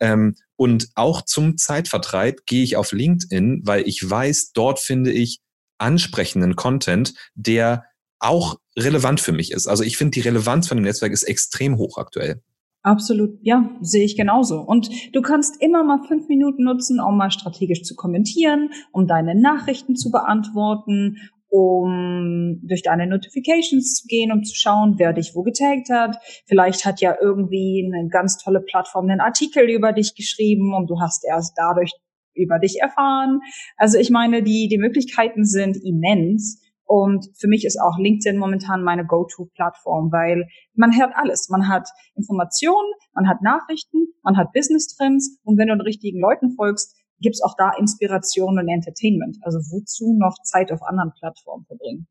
[0.00, 5.40] Ähm, und auch zum Zeitvertreib gehe ich auf LinkedIn, weil ich weiß, dort finde ich
[5.78, 7.84] ansprechenden Content, der
[8.20, 9.66] auch relevant für mich ist.
[9.66, 12.42] Also ich finde, die Relevanz von dem Netzwerk ist extrem hoch aktuell.
[12.82, 14.60] Absolut, ja, sehe ich genauso.
[14.60, 19.34] Und du kannst immer mal fünf Minuten nutzen, um mal strategisch zu kommentieren, um deine
[19.34, 21.18] Nachrichten zu beantworten,
[21.50, 26.16] um durch deine Notifications zu gehen, um zu schauen, wer dich wo getaggt hat.
[26.46, 31.00] Vielleicht hat ja irgendwie eine ganz tolle Plattform einen Artikel über dich geschrieben und du
[31.00, 31.92] hast erst dadurch
[32.34, 33.40] über dich erfahren.
[33.76, 36.62] Also ich meine, die, die Möglichkeiten sind immens.
[36.90, 41.48] Und für mich ist auch LinkedIn momentan meine Go-To-Plattform, weil man hört alles.
[41.48, 46.50] Man hat Informationen, man hat Nachrichten, man hat Business-Trends und wenn du den richtigen Leuten
[46.56, 49.36] folgst, gibt es auch da Inspiration und Entertainment.
[49.42, 52.08] Also wozu noch Zeit auf anderen Plattformen verbringen?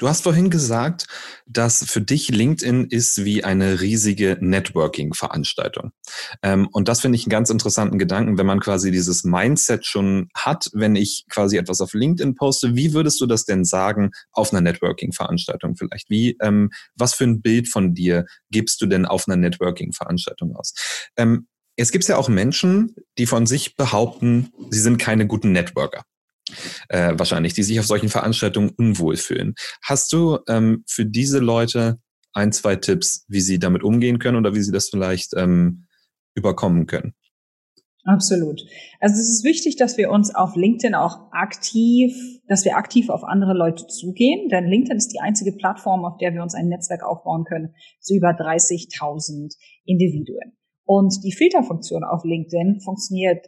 [0.00, 1.04] Du hast vorhin gesagt,
[1.46, 5.92] dass für dich LinkedIn ist wie eine riesige Networking-Veranstaltung.
[6.42, 10.30] Ähm, und das finde ich einen ganz interessanten Gedanken, wenn man quasi dieses Mindset schon
[10.34, 12.74] hat, wenn ich quasi etwas auf LinkedIn poste.
[12.76, 16.08] Wie würdest du das denn sagen auf einer Networking-Veranstaltung vielleicht?
[16.08, 20.72] Wie, ähm, was für ein Bild von dir gibst du denn auf einer Networking-Veranstaltung aus?
[21.18, 26.04] Ähm, es gibt ja auch Menschen, die von sich behaupten, sie sind keine guten Networker.
[26.88, 29.54] Äh, wahrscheinlich, die sich auf solchen Veranstaltungen unwohl fühlen.
[29.82, 31.98] Hast du ähm, für diese Leute
[32.32, 35.86] ein, zwei Tipps, wie sie damit umgehen können oder wie sie das vielleicht ähm,
[36.34, 37.14] überkommen können?
[38.04, 38.62] Absolut.
[38.98, 42.14] Also es ist wichtig, dass wir uns auf LinkedIn auch aktiv,
[42.48, 46.32] dass wir aktiv auf andere Leute zugehen, denn LinkedIn ist die einzige Plattform, auf der
[46.32, 50.56] wir uns ein Netzwerk aufbauen können, zu über 30.000 Individuen.
[50.84, 53.46] Und die Filterfunktion auf LinkedIn funktioniert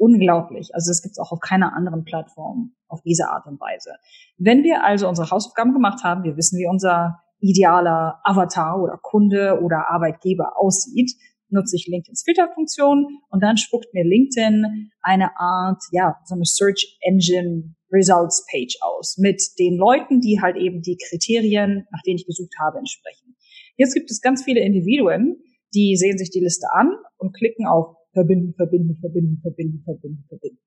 [0.00, 0.74] unglaublich.
[0.74, 3.92] Also es gibt es auch auf keiner anderen Plattform auf diese Art und Weise.
[4.38, 9.60] Wenn wir also unsere Hausaufgaben gemacht haben, wir wissen, wie unser idealer Avatar oder Kunde
[9.62, 11.12] oder Arbeitgeber aussieht,
[11.50, 16.98] nutze ich LinkedIn's Filterfunktion und dann spuckt mir LinkedIn eine Art, ja, so eine Search
[17.00, 22.26] Engine Results Page aus mit den Leuten, die halt eben die Kriterien, nach denen ich
[22.26, 23.36] gesucht habe, entsprechen.
[23.76, 25.42] Jetzt gibt es ganz viele Individuen,
[25.74, 30.58] die sehen sich die Liste an und klicken auf verbinden, verbinden, verbinden, verbinden, verbinden, verbinden.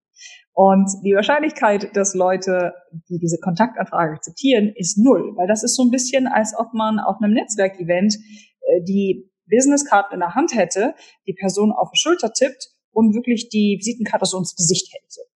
[0.53, 2.73] Und die Wahrscheinlichkeit, dass Leute,
[3.09, 6.99] die diese Kontaktanfrage akzeptieren, ist null, weil das ist so ein bisschen, als ob man
[6.99, 10.93] auf einem Netzwerkevent äh, die Businesskarten in der Hand hätte,
[11.27, 15.27] die Person auf die Schulter tippt und wirklich die Visitenkarte so ins Gesicht hält.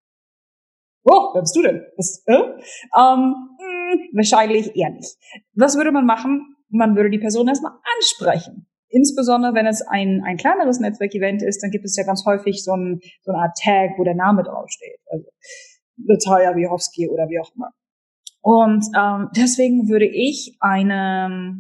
[1.04, 1.84] Oh, wer bist du denn?
[1.96, 2.34] Was, äh?
[2.34, 2.54] ähm,
[2.94, 5.18] mh, hm, wahrscheinlich eher nicht.
[5.54, 6.56] Was würde man machen?
[6.70, 8.68] Man würde die Person erstmal ansprechen.
[8.90, 12.74] Insbesondere wenn es ein, ein kleineres Netzwerkevent ist, dann gibt es ja ganz häufig so,
[12.74, 15.00] ein, so eine Art Tag, wo der Name draufsteht.
[15.08, 15.26] Also
[15.98, 17.72] Natalia Wiechowski oder wie auch immer.
[18.42, 21.58] Und ähm, deswegen würde ich eine,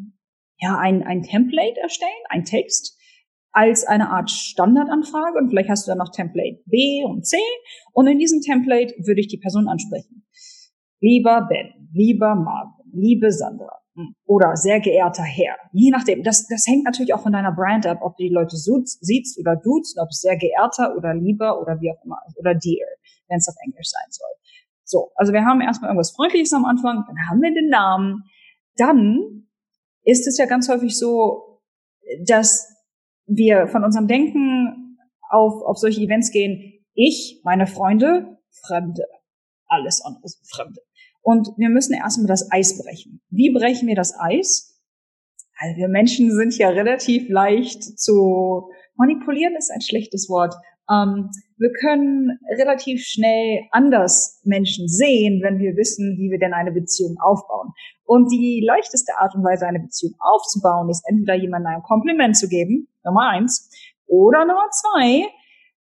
[0.59, 2.97] ja, ein, ein Template erstellen, ein Text,
[3.51, 7.37] als eine Art Standardanfrage und vielleicht hast du dann noch Template B und C
[7.91, 10.27] und in diesem Template würde ich die Person ansprechen.
[11.01, 13.79] Lieber Ben, lieber Marvin, liebe Sandra,
[14.25, 15.55] oder sehr geehrter Herr.
[15.71, 16.23] Je nachdem.
[16.23, 19.55] Das, das hängt natürlich auch von deiner Brand ab, ob du die Leute siehst oder
[19.55, 22.87] duzt, ob es sehr geehrter oder lieber oder wie auch immer Oder dear,
[23.27, 24.29] wenn es auf Englisch sein soll.
[24.83, 28.23] So, also wir haben erstmal irgendwas Freundliches am Anfang, dann haben wir den Namen.
[28.77, 29.47] Dann
[30.03, 31.61] ist es ja ganz häufig so,
[32.25, 32.73] dass
[33.25, 34.97] wir von unserem Denken
[35.29, 36.85] auf, auf solche Events gehen.
[36.93, 39.05] Ich, meine Freunde, Fremde.
[39.67, 40.81] Alles andere sind Fremde.
[41.27, 43.19] Und wir müssen erstmal das Eis brechen.
[43.29, 44.79] Wie brechen wir das Eis?
[45.59, 50.55] Also wir Menschen sind ja relativ leicht zu manipulieren, ist ein schlechtes Wort.
[50.89, 56.71] Ähm, wir können relativ schnell anders Menschen sehen, wenn wir wissen, wie wir denn eine
[56.71, 57.73] Beziehung aufbauen.
[58.05, 62.47] Und die leichteste Art und Weise, eine Beziehung aufzubauen, ist entweder jemandem ein Kompliment zu
[62.47, 63.69] geben, Nummer eins,
[64.05, 65.27] oder Nummer zwei,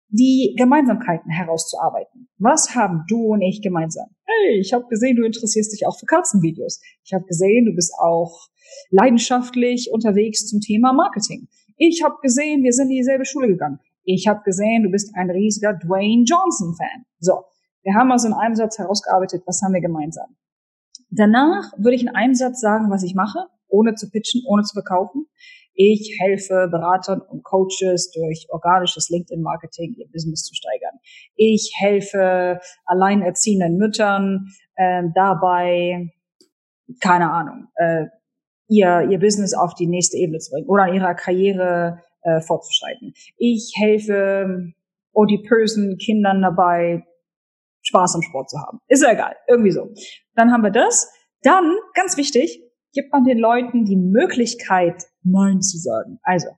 [0.09, 2.29] die Gemeinsamkeiten herauszuarbeiten.
[2.39, 4.07] Was haben du und ich gemeinsam?
[4.25, 6.81] Hey, ich habe gesehen, du interessierst dich auch für Katzenvideos.
[7.05, 8.49] Ich habe gesehen, du bist auch
[8.91, 11.49] leidenschaftlich unterwegs zum Thema Marketing.
[11.77, 13.81] Ich habe gesehen, wir sind in dieselbe Schule gegangen.
[14.05, 17.05] Ich habe gesehen, du bist ein riesiger Dwayne Johnson-Fan.
[17.19, 17.43] So,
[17.83, 20.37] wir haben also in einem Satz herausgearbeitet, was haben wir gemeinsam.
[21.11, 24.75] Danach würde ich in einem Satz sagen, was ich mache, ohne zu pitchen, ohne zu
[24.75, 25.27] verkaufen.
[25.77, 30.99] Ich helfe Beratern und Coaches durch organisches LinkedIn-Marketing ihr Business zu steigern.
[31.35, 36.11] Ich helfe alleinerziehenden Müttern äh, dabei,
[37.01, 38.07] keine Ahnung, äh,
[38.69, 43.13] ihr, ihr Business auf die nächste Ebene zu bringen oder ihrer Karriere äh, fortzuschreiten.
[43.37, 44.73] Ich helfe
[45.13, 47.05] OD-Person Kindern dabei,
[47.83, 48.81] Spaß am Sport zu haben.
[48.89, 49.89] Ist ja egal, irgendwie so.
[50.35, 51.13] Dann haben wir das.
[51.43, 52.66] Dann, ganz wichtig,
[52.97, 56.19] gibt man den Leuten die Möglichkeit, Nein zu sagen.
[56.23, 56.49] Also,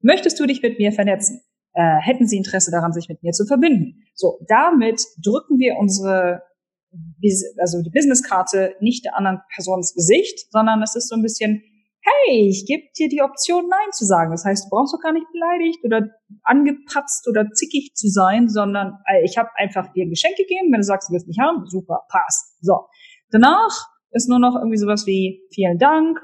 [0.00, 1.42] möchtest du dich mit mir vernetzen?
[1.74, 4.02] Äh, hätten sie Interesse daran, sich mit mir zu verbinden?
[4.14, 6.42] So, damit drücken wir unsere,
[7.58, 11.62] also die Businesskarte nicht der anderen Person ins Gesicht, sondern es ist so ein bisschen,
[12.02, 14.30] hey, ich gebe dir die Option, Nein zu sagen.
[14.30, 16.08] Das heißt, du brauchst doch gar nicht beleidigt oder
[16.44, 20.72] angepatzt oder zickig zu sein, sondern äh, ich habe einfach dir ein Geschenk gegeben.
[20.72, 22.56] Wenn du sagst, du willst mich haben, super, passt.
[22.62, 22.86] So.
[23.30, 26.18] Danach ist nur noch irgendwie sowas wie vielen Dank,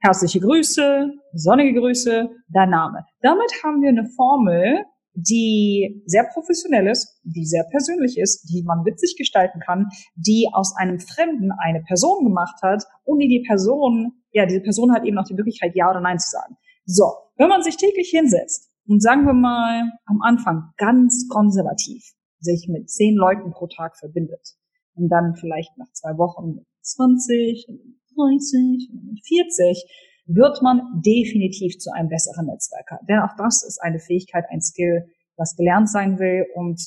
[0.00, 3.04] herzliche Grüße, sonnige Grüße, dein Name.
[3.20, 4.84] Damit haben wir eine Formel,
[5.14, 10.74] die sehr professionell ist, die sehr persönlich ist, die man witzig gestalten kann, die aus
[10.76, 15.14] einem Fremden eine Person gemacht hat und die die Person, ja, diese Person hat eben
[15.14, 16.56] noch die Möglichkeit, Ja oder Nein zu sagen.
[16.84, 17.04] So,
[17.36, 22.02] wenn man sich täglich hinsetzt und sagen wir mal am Anfang ganz konservativ
[22.40, 24.56] sich mit zehn Leuten pro Tag verbindet
[24.94, 27.66] und dann vielleicht nach zwei Wochen 20,
[28.14, 28.90] 30,
[29.26, 29.84] 40,
[30.26, 33.00] wird man definitiv zu einem besseren Netzwerker.
[33.08, 36.46] Denn auch das ist eine Fähigkeit, ein Skill, was gelernt sein will.
[36.54, 36.80] Und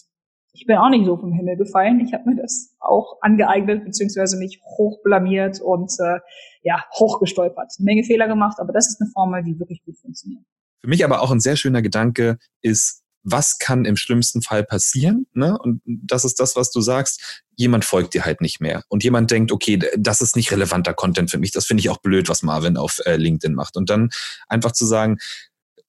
[0.53, 1.99] ich bin auch nicht so vom Himmel gefallen.
[1.99, 6.19] Ich habe mir das auch angeeignet, beziehungsweise mich hochblamiert und äh,
[6.63, 7.73] ja, hochgestolpert.
[7.77, 10.43] Eine Menge Fehler gemacht, aber das ist eine Formel, die wirklich gut funktioniert.
[10.81, 15.27] Für mich aber auch ein sehr schöner Gedanke ist, was kann im schlimmsten Fall passieren?
[15.33, 15.57] Ne?
[15.57, 17.43] Und das ist das, was du sagst.
[17.55, 18.83] Jemand folgt dir halt nicht mehr.
[18.87, 21.51] Und jemand denkt, okay, das ist nicht relevanter Content für mich.
[21.51, 23.75] Das finde ich auch blöd, was Marvin auf äh, LinkedIn macht.
[23.75, 24.11] Und dann
[24.47, 25.17] einfach zu sagen,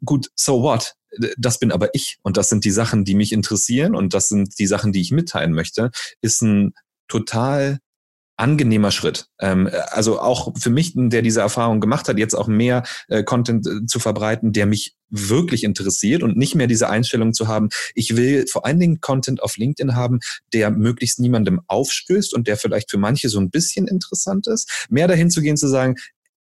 [0.04, 0.94] gut, so what?
[1.36, 2.18] Das bin aber ich.
[2.22, 3.94] Und das sind die Sachen, die mich interessieren.
[3.94, 6.74] Und das sind die Sachen, die ich mitteilen möchte, ist ein
[7.06, 7.78] total
[8.38, 9.26] angenehmer Schritt.
[9.40, 13.66] Ähm, also auch für mich, der diese Erfahrung gemacht hat, jetzt auch mehr äh, Content
[13.66, 18.16] äh, zu verbreiten, der mich wirklich interessiert und nicht mehr diese Einstellung zu haben, ich
[18.16, 20.20] will vor allen Dingen Content auf LinkedIn haben,
[20.52, 24.86] der möglichst niemandem aufstößt und der vielleicht für manche so ein bisschen interessant ist.
[24.90, 25.96] Mehr dahin zu gehen, zu sagen,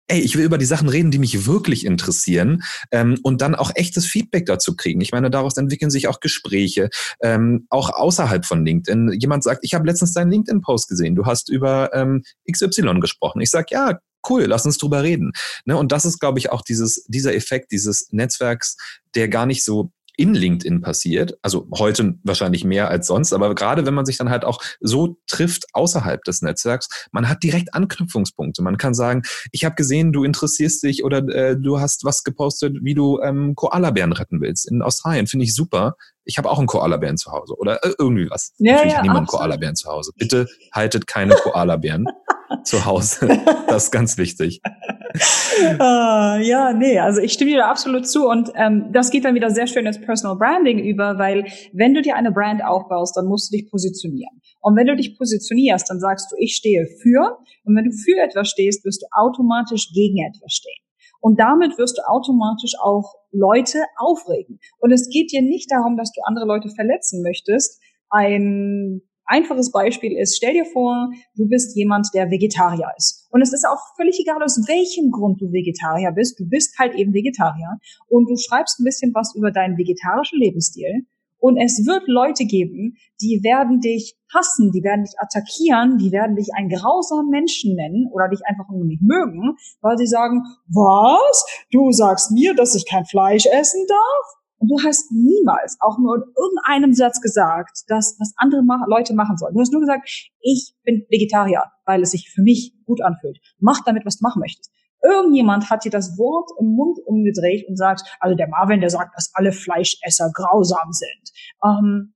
[0.08, 3.72] ey, ich will über die Sachen reden, die mich wirklich interessieren ähm, und dann auch
[3.76, 5.02] echtes Feedback dazu kriegen.
[5.02, 6.90] Ich meine, daraus entwickeln sich auch Gespräche,
[7.22, 9.14] ähm, auch außerhalb von LinkedIn.
[9.20, 13.42] Jemand sagt, ich habe letztens deinen LinkedIn-Post gesehen, du hast über ähm, XY gesprochen.
[13.42, 15.32] Ich sag, ja, cool, lass uns drüber reden.
[15.66, 15.78] Ne?
[15.78, 18.78] Und das ist, glaube ich, auch dieses, dieser Effekt dieses Netzwerks,
[19.16, 23.86] der gar nicht so in LinkedIn passiert, also heute wahrscheinlich mehr als sonst, aber gerade
[23.86, 28.62] wenn man sich dann halt auch so trifft außerhalb des Netzwerks, man hat direkt Anknüpfungspunkte.
[28.62, 32.78] Man kann sagen, ich habe gesehen, du interessierst dich oder äh, du hast was gepostet,
[32.82, 35.28] wie du ähm, Koalabären retten willst in Australien.
[35.28, 35.96] Finde ich super.
[36.28, 38.54] Ich habe auch einen Koalabären zu Hause oder äh, irgendwie was.
[38.58, 40.12] Ja, Natürlich ja, hat niemand Koalabären zu Hause.
[40.18, 42.06] Bitte haltet keine Koalabären
[42.64, 43.28] zu Hause.
[43.68, 44.62] Das ist ganz wichtig.
[44.66, 49.36] uh, ja, nee, also ich stimme dir da absolut zu und ähm, das geht dann
[49.36, 53.26] wieder sehr schön ins Personal Branding über, weil wenn du dir eine Brand aufbaust, dann
[53.26, 54.42] musst du dich positionieren.
[54.60, 58.22] Und wenn du dich positionierst, dann sagst du, ich stehe für und wenn du für
[58.22, 60.87] etwas stehst, wirst du automatisch gegen etwas stehen.
[61.22, 64.60] Und damit wirst du automatisch auch Leute aufregen.
[64.80, 67.82] Und es geht dir nicht darum, dass du andere Leute verletzen möchtest.
[68.10, 73.28] Ein einfaches Beispiel ist, stell dir vor, du bist jemand, der Vegetarier ist.
[73.30, 76.40] Und es ist auch völlig egal, aus welchem Grund du Vegetarier bist.
[76.40, 77.78] Du bist halt eben Vegetarier.
[78.08, 81.06] Und du schreibst ein bisschen was über deinen vegetarischen Lebensstil.
[81.40, 86.36] Und es wird Leute geben, die werden dich hassen, die werden dich attackieren, die werden
[86.36, 91.46] dich einen grausamen Menschen nennen oder dich einfach nur nicht mögen, weil sie sagen, was?
[91.72, 94.38] Du sagst mir, dass ich kein Fleisch essen darf?
[94.60, 99.38] Und du hast niemals auch nur in irgendeinem Satz gesagt, dass was andere Leute machen
[99.38, 99.54] sollen.
[99.54, 100.10] Du hast nur gesagt,
[100.42, 103.38] ich bin Vegetarier, weil es sich für mich gut anfühlt.
[103.60, 104.72] Mach damit, was du machen möchtest.
[105.04, 109.16] Irgendjemand hat dir das Wort im Mund umgedreht und sagt, also der Marvin, der sagt,
[109.16, 111.32] dass alle Fleischesser grausam sind.
[111.64, 112.14] Ähm,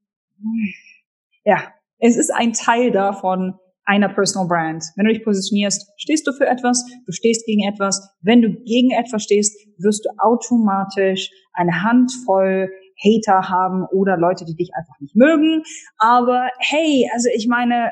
[1.43, 1.63] ja,
[1.99, 4.83] es ist ein Teil davon, einer Personal Brand.
[4.95, 8.15] Wenn du dich positionierst, stehst du für etwas, du stehst gegen etwas.
[8.21, 12.69] Wenn du gegen etwas stehst, wirst du automatisch eine Handvoll
[13.03, 15.63] Hater haben oder Leute, die dich einfach nicht mögen.
[15.97, 17.91] Aber hey, also ich meine,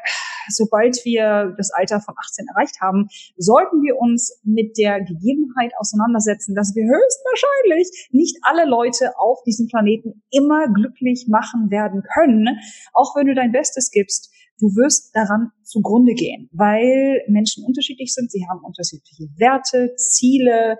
[0.49, 6.55] sobald wir das Alter von 18 erreicht haben, sollten wir uns mit der Gegebenheit auseinandersetzen,
[6.55, 12.59] dass wir höchstwahrscheinlich nicht alle Leute auf diesem Planeten immer glücklich machen werden können,
[12.93, 18.31] auch wenn du dein Bestes gibst du wirst daran zugrunde gehen, weil Menschen unterschiedlich sind,
[18.31, 20.77] sie haben unterschiedliche Werte, Ziele,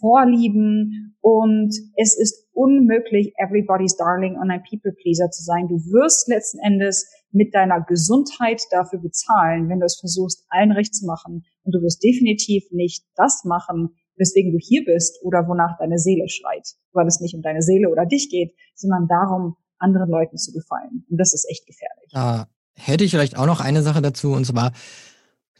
[0.00, 5.66] Vorlieben und es ist unmöglich, everybody's darling und ein People Pleaser zu sein.
[5.68, 10.94] Du wirst letzten Endes mit deiner Gesundheit dafür bezahlen, wenn du es versuchst, allen recht
[10.94, 11.44] zu machen.
[11.62, 16.28] Und du wirst definitiv nicht das machen, weswegen du hier bist oder wonach deine Seele
[16.28, 20.52] schreit, weil es nicht um deine Seele oder dich geht, sondern darum, anderen Leuten zu
[20.52, 21.04] gefallen.
[21.08, 22.10] Und das ist echt gefährlich.
[22.12, 24.72] Ja, hätte ich vielleicht auch noch eine Sache dazu, und zwar,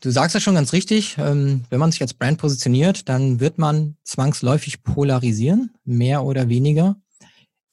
[0.01, 3.59] du sagst ja schon ganz richtig, ähm, wenn man sich als Brand positioniert, dann wird
[3.59, 6.97] man zwangsläufig polarisieren, mehr oder weniger.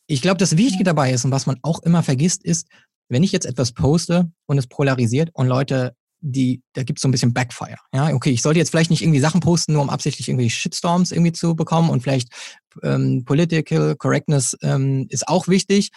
[0.07, 2.67] Ich glaube, das Wichtige dabei ist und was man auch immer vergisst, ist,
[3.09, 7.07] wenn ich jetzt etwas poste und es polarisiert und Leute, die, da gibt es so
[7.07, 7.77] ein bisschen Backfire.
[7.93, 11.11] Ja, okay, ich sollte jetzt vielleicht nicht irgendwie Sachen posten, nur um absichtlich irgendwie Shitstorms
[11.11, 12.29] irgendwie zu bekommen und vielleicht
[12.83, 15.91] ähm, Political Correctness ähm, ist auch wichtig.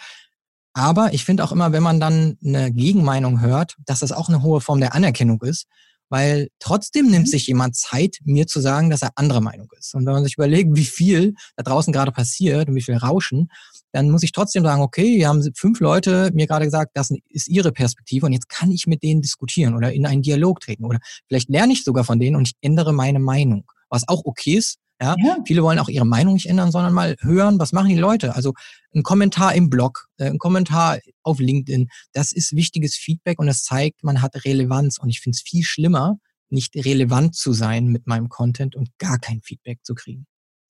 [0.73, 4.43] Aber ich finde auch immer, wenn man dann eine Gegenmeinung hört, dass das auch eine
[4.43, 5.65] hohe Form der Anerkennung ist,
[6.09, 7.31] weil trotzdem nimmt mhm.
[7.31, 9.93] sich jemand Zeit, mir zu sagen, dass er andere Meinung ist.
[9.95, 13.49] Und wenn man sich überlegt, wie viel da draußen gerade passiert und wie viel Rauschen,
[13.91, 17.47] dann muss ich trotzdem sagen, okay, hier haben fünf Leute mir gerade gesagt, das ist
[17.47, 20.99] ihre Perspektive und jetzt kann ich mit denen diskutieren oder in einen Dialog treten oder
[21.27, 24.77] vielleicht lerne ich sogar von denen und ich ändere meine Meinung, was auch okay ist,
[25.01, 25.15] ja?
[25.17, 25.37] ja?
[25.45, 28.35] Viele wollen auch ihre Meinung nicht ändern, sondern mal hören, was machen die Leute.
[28.35, 28.53] Also
[28.93, 33.63] ein Kommentar im Blog, äh, ein Kommentar auf LinkedIn, das ist wichtiges Feedback und das
[33.63, 34.97] zeigt, man hat Relevanz.
[34.99, 36.17] Und ich finde es viel schlimmer,
[36.49, 40.25] nicht relevant zu sein mit meinem Content und gar kein Feedback zu kriegen.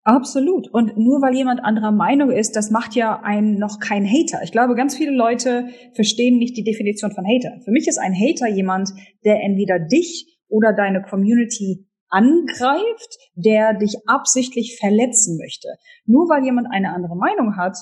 [0.06, 0.68] Absolut.
[0.72, 4.40] Und nur weil jemand anderer Meinung ist, das macht ja einen noch kein Hater.
[4.44, 7.60] Ich glaube, ganz viele Leute verstehen nicht die Definition von Hater.
[7.64, 8.90] Für mich ist ein Hater jemand,
[9.24, 15.68] der entweder dich oder deine Community angreift, der dich absichtlich verletzen möchte.
[16.04, 17.76] Nur weil jemand eine andere Meinung hat,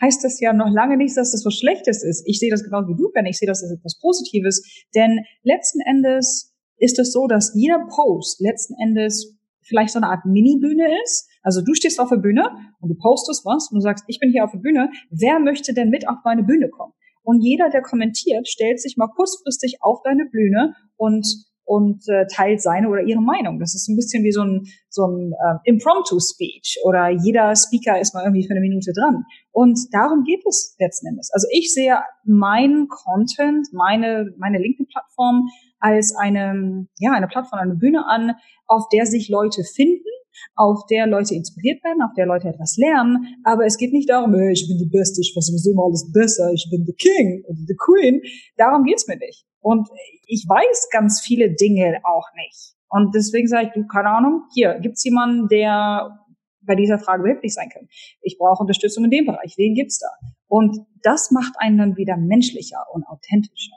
[0.00, 2.22] heißt das ja noch lange nicht, dass das was Schlechtes ist.
[2.26, 3.26] Ich sehe das genau wie du, Ben.
[3.26, 4.62] Ich sehe das als etwas Positives.
[4.94, 10.24] Denn letzten Endes ist es so, dass jeder Post letzten Endes vielleicht so eine Art
[10.24, 11.28] Mini-Bühne ist.
[11.42, 12.48] Also du stehst auf der Bühne
[12.80, 14.90] und du postest was und du sagst, ich bin hier auf der Bühne.
[15.10, 16.92] Wer möchte denn mit auf meine Bühne kommen?
[17.22, 21.26] Und jeder, der kommentiert, stellt sich mal kurzfristig auf deine Bühne und
[21.70, 23.60] und äh, teilt seine oder ihre Meinung.
[23.60, 28.12] Das ist ein bisschen wie so ein, so ein äh, Impromptu-Speech oder jeder Speaker ist
[28.12, 29.22] mal irgendwie für eine Minute dran.
[29.52, 31.30] Und darum geht es letzten Endes.
[31.32, 35.46] Also ich sehe meinen Content, meine, meine LinkedIn-Plattform
[35.78, 38.34] als eine, ja, eine Plattform, eine Bühne an,
[38.66, 40.10] auf der sich Leute finden
[40.54, 43.36] auf der Leute inspiriert werden, auf der Leute etwas lernen.
[43.44, 46.10] Aber es geht nicht darum, hey, ich bin die Beste, ich weiß sowieso immer alles
[46.12, 48.20] besser, ich bin the King oder the Queen.
[48.56, 49.44] Darum geht's mir nicht.
[49.60, 49.88] Und
[50.26, 52.74] ich weiß ganz viele Dinge auch nicht.
[52.88, 56.18] Und deswegen sage ich, du, keine Ahnung, hier, gibt's jemanden, der
[56.62, 57.88] bei dieser Frage behilflich sein kann?
[58.20, 59.54] Ich brauche Unterstützung in dem Bereich.
[59.56, 60.08] Wen gibt's da?
[60.46, 63.76] Und das macht einen dann wieder menschlicher und authentischer.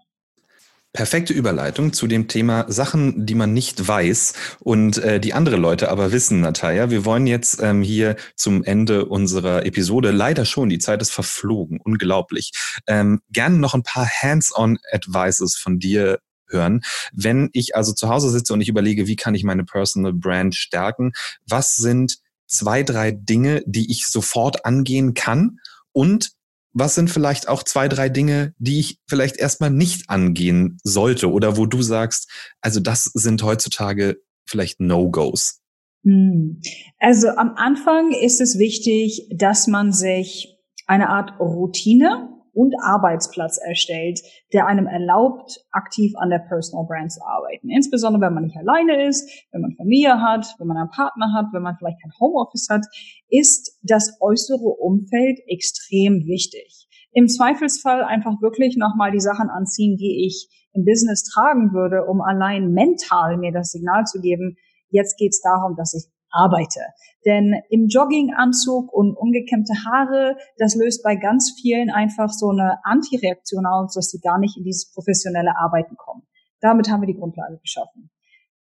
[0.94, 5.90] Perfekte Überleitung zu dem Thema Sachen, die man nicht weiß und äh, die andere Leute
[5.90, 6.92] aber wissen, Natalia.
[6.92, 11.80] Wir wollen jetzt ähm, hier zum Ende unserer Episode, leider schon, die Zeit ist verflogen,
[11.84, 12.52] unglaublich,
[12.86, 16.82] ähm, gerne noch ein paar Hands-on-Advices von dir hören.
[17.12, 20.54] Wenn ich also zu Hause sitze und ich überlege, wie kann ich meine Personal Brand
[20.54, 21.14] stärken,
[21.48, 25.58] was sind zwei, drei Dinge, die ich sofort angehen kann
[25.92, 26.34] und
[26.74, 31.58] was sind vielleicht auch zwei, drei Dinge, die ich vielleicht erstmal nicht angehen sollte oder
[31.58, 32.30] wo du sagst,
[32.62, 35.62] also das sind heutzutage vielleicht No-Gos?
[36.04, 36.62] Hm.
[37.00, 44.22] Also am Anfang ist es wichtig, dass man sich eine Art Routine und Arbeitsplatz erstellt,
[44.54, 47.70] der einem erlaubt, aktiv an der Personal Brand zu arbeiten.
[47.70, 51.48] Insbesondere, wenn man nicht alleine ist, wenn man Familie hat, wenn man einen Partner hat,
[51.52, 52.86] wenn man vielleicht kein Homeoffice hat,
[53.30, 56.88] ist das äußere Umfeld extrem wichtig.
[57.12, 62.22] Im Zweifelsfall einfach wirklich nochmal die Sachen anziehen, die ich im Business tragen würde, um
[62.22, 64.58] allein mental mir das Signal zu geben,
[64.90, 66.82] jetzt geht es darum, dass ich arbeite.
[67.26, 73.66] Denn im Jogginganzug und ungekämmte Haare, das löst bei ganz vielen einfach so eine Antireaktion
[73.66, 76.24] aus, dass sie gar nicht in dieses professionelle Arbeiten kommen.
[76.60, 78.10] Damit haben wir die Grundlage geschaffen.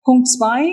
[0.05, 0.70] Punkt zwei,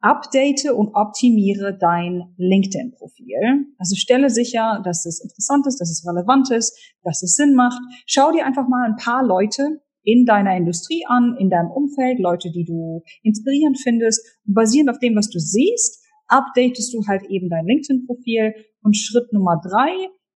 [0.00, 3.66] update und optimiere dein LinkedIn-Profil.
[3.78, 7.80] Also stelle sicher, dass es interessant ist, dass es relevant ist, dass es Sinn macht.
[8.06, 12.50] Schau dir einfach mal ein paar Leute in deiner Industrie an, in deinem Umfeld, Leute,
[12.50, 14.24] die du inspirierend findest.
[14.44, 15.97] Basierend auf dem, was du siehst,
[16.28, 19.90] updatest du halt eben dein LinkedIn-Profil und Schritt Nummer drei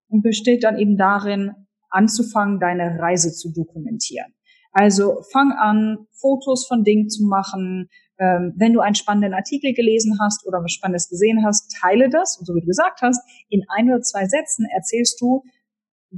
[0.09, 1.53] besteht dann eben darin,
[1.89, 4.35] anzufangen, deine Reise zu dokumentieren.
[4.73, 7.89] Also fang an, Fotos von Dingen zu machen.
[8.19, 12.39] Ähm, wenn du einen spannenden Artikel gelesen hast oder was Spannendes gesehen hast, teile das.
[12.39, 13.21] Und so wie du gesagt hast,
[13.51, 15.43] in ein oder zwei Sätzen erzählst du,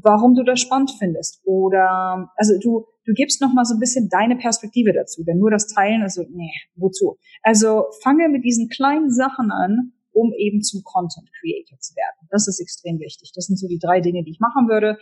[0.02, 1.40] warum du das spannend findest.
[1.44, 5.50] Oder also du du gibst noch mal so ein bisschen deine Perspektive dazu, denn nur
[5.50, 7.18] das Teilen, also nee, wozu?
[7.42, 12.28] Also fange mit diesen kleinen Sachen an, um eben zum Content Creator zu werden.
[12.30, 13.32] Das ist extrem wichtig.
[13.34, 14.98] Das sind so die drei Dinge, die ich machen würde.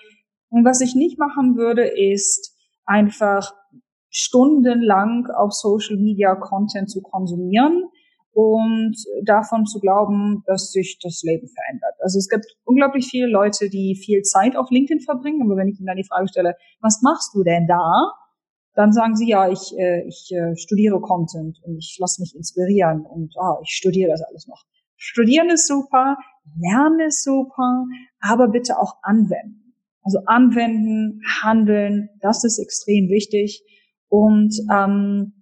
[0.49, 3.53] Und was ich nicht machen würde, ist einfach
[4.11, 7.85] stundenlang auf Social Media Content zu konsumieren
[8.33, 11.95] und davon zu glauben, dass sich das Leben verändert.
[12.01, 15.79] Also es gibt unglaublich viele Leute, die viel Zeit auf LinkedIn verbringen, aber wenn ich
[15.79, 18.13] ihnen dann die Frage stelle, was machst du denn da?
[18.75, 23.05] Dann sagen sie, ja, ich, äh, ich äh, studiere Content und ich lasse mich inspirieren
[23.05, 24.65] und ah, ich studiere das alles noch.
[24.97, 26.17] Studieren ist super,
[26.59, 27.85] lernen ist super,
[28.21, 29.75] aber bitte auch anwenden.
[30.03, 33.63] Also anwenden, handeln, das ist extrem wichtig.
[34.09, 35.42] Und ähm,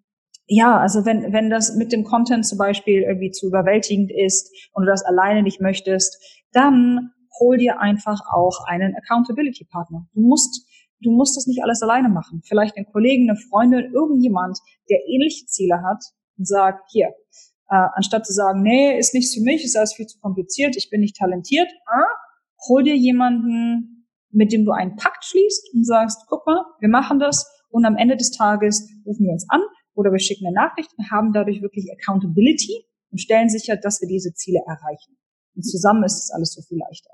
[0.53, 4.82] ja, also wenn, wenn das mit dem Content zum Beispiel irgendwie zu überwältigend ist und
[4.82, 6.20] du das alleine nicht möchtest,
[6.51, 10.09] dann hol dir einfach auch einen Accountability Partner.
[10.12, 10.66] Du musst,
[11.03, 12.42] du musst das nicht alles alleine machen.
[12.44, 14.59] Vielleicht einen Kollegen, eine Freundin, irgendjemand,
[14.90, 16.03] der ähnliche Ziele hat
[16.36, 17.11] und sagt, hier,
[17.68, 20.90] äh, anstatt zu sagen, nee, ist nichts für mich, ist alles viel zu kompliziert, ich
[20.90, 26.26] bin nicht talentiert, äh, hol dir jemanden, mit dem du einen Pakt schließt und sagst,
[26.28, 29.61] guck mal, wir machen das und am Ende des Tages rufen wir uns an,
[29.95, 34.09] oder wir schicken eine Nachricht und haben dadurch wirklich Accountability und stellen sicher, dass wir
[34.09, 35.16] diese Ziele erreichen.
[35.55, 37.11] Und zusammen ist es alles so viel leichter.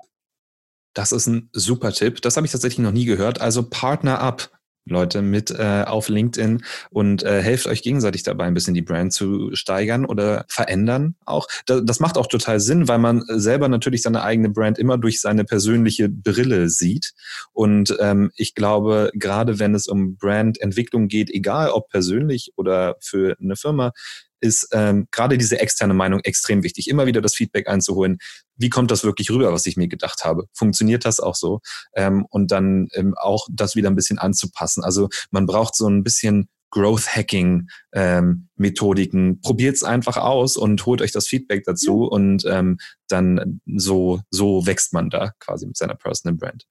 [0.93, 2.21] Das ist ein super Tipp.
[2.21, 3.41] Das habe ich tatsächlich noch nie gehört.
[3.41, 4.56] Also Partner up.
[4.89, 9.13] Leute mit äh, auf LinkedIn und äh, helft euch gegenseitig dabei, ein bisschen die Brand
[9.13, 11.47] zu steigern oder verändern auch.
[11.65, 15.21] Da, das macht auch total Sinn, weil man selber natürlich seine eigene Brand immer durch
[15.21, 17.13] seine persönliche Brille sieht.
[17.53, 23.37] Und ähm, ich glaube, gerade wenn es um Brandentwicklung geht, egal ob persönlich oder für
[23.39, 23.91] eine Firma,
[24.39, 26.89] ist ähm, gerade diese externe Meinung extrem wichtig.
[26.89, 28.17] Immer wieder das Feedback einzuholen.
[28.55, 30.45] Wie kommt das wirklich rüber, was ich mir gedacht habe?
[30.53, 31.59] Funktioniert das auch so?
[31.95, 34.83] Ähm, und dann ähm, auch das wieder ein bisschen anzupassen.
[34.83, 39.41] Also man braucht so ein bisschen Growth Hacking ähm, Methodiken.
[39.41, 42.77] Probiert's einfach aus und holt euch das Feedback dazu und ähm,
[43.07, 46.65] dann so so wächst man da quasi mit seiner Personal Brand.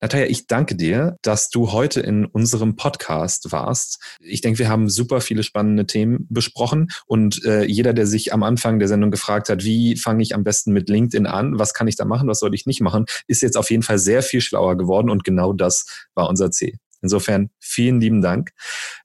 [0.00, 3.98] Natalia, ich danke dir, dass du heute in unserem Podcast warst.
[4.20, 8.42] Ich denke, wir haben super viele spannende Themen besprochen und äh, jeder, der sich am
[8.42, 11.88] Anfang der Sendung gefragt hat, wie fange ich am besten mit LinkedIn an, was kann
[11.88, 14.42] ich da machen, was soll ich nicht machen, ist jetzt auf jeden Fall sehr viel
[14.42, 16.76] schlauer geworden und genau das war unser Ziel.
[17.00, 18.50] Insofern vielen lieben Dank.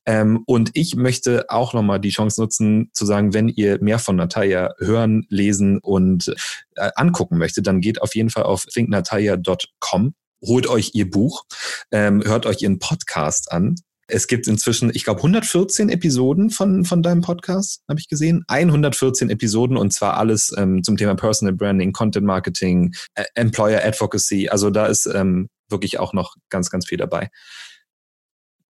[0.05, 4.15] Ähm, und ich möchte auch nochmal die Chance nutzen, zu sagen, wenn ihr mehr von
[4.15, 6.33] Natalia hören, lesen und
[6.75, 11.43] äh, angucken möchtet, dann geht auf jeden Fall auf thinknatalia.com holt euch ihr Buch,
[11.91, 13.75] ähm, hört euch ihren Podcast an.
[14.07, 18.43] Es gibt inzwischen, ich glaube, 114 Episoden von, von deinem Podcast, habe ich gesehen.
[18.47, 24.49] 114 Episoden und zwar alles ähm, zum Thema Personal Branding, Content Marketing, äh, Employer Advocacy.
[24.49, 27.29] Also da ist ähm, wirklich auch noch ganz, ganz viel dabei.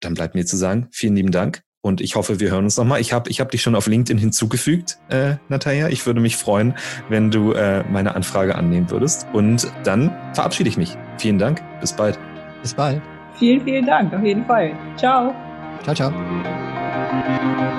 [0.00, 1.62] Dann bleibt mir zu sagen, vielen lieben Dank.
[1.88, 3.00] Und ich hoffe, wir hören uns nochmal.
[3.00, 5.88] Ich habe ich hab dich schon auf LinkedIn hinzugefügt, äh, Natalia.
[5.88, 6.74] Ich würde mich freuen,
[7.08, 9.26] wenn du äh, meine Anfrage annehmen würdest.
[9.32, 10.98] Und dann verabschiede ich mich.
[11.16, 11.62] Vielen Dank.
[11.80, 12.18] Bis bald.
[12.60, 13.00] Bis bald.
[13.38, 14.12] Vielen, vielen Dank.
[14.12, 14.72] Auf jeden Fall.
[14.96, 15.34] Ciao.
[15.82, 17.77] Ciao, ciao.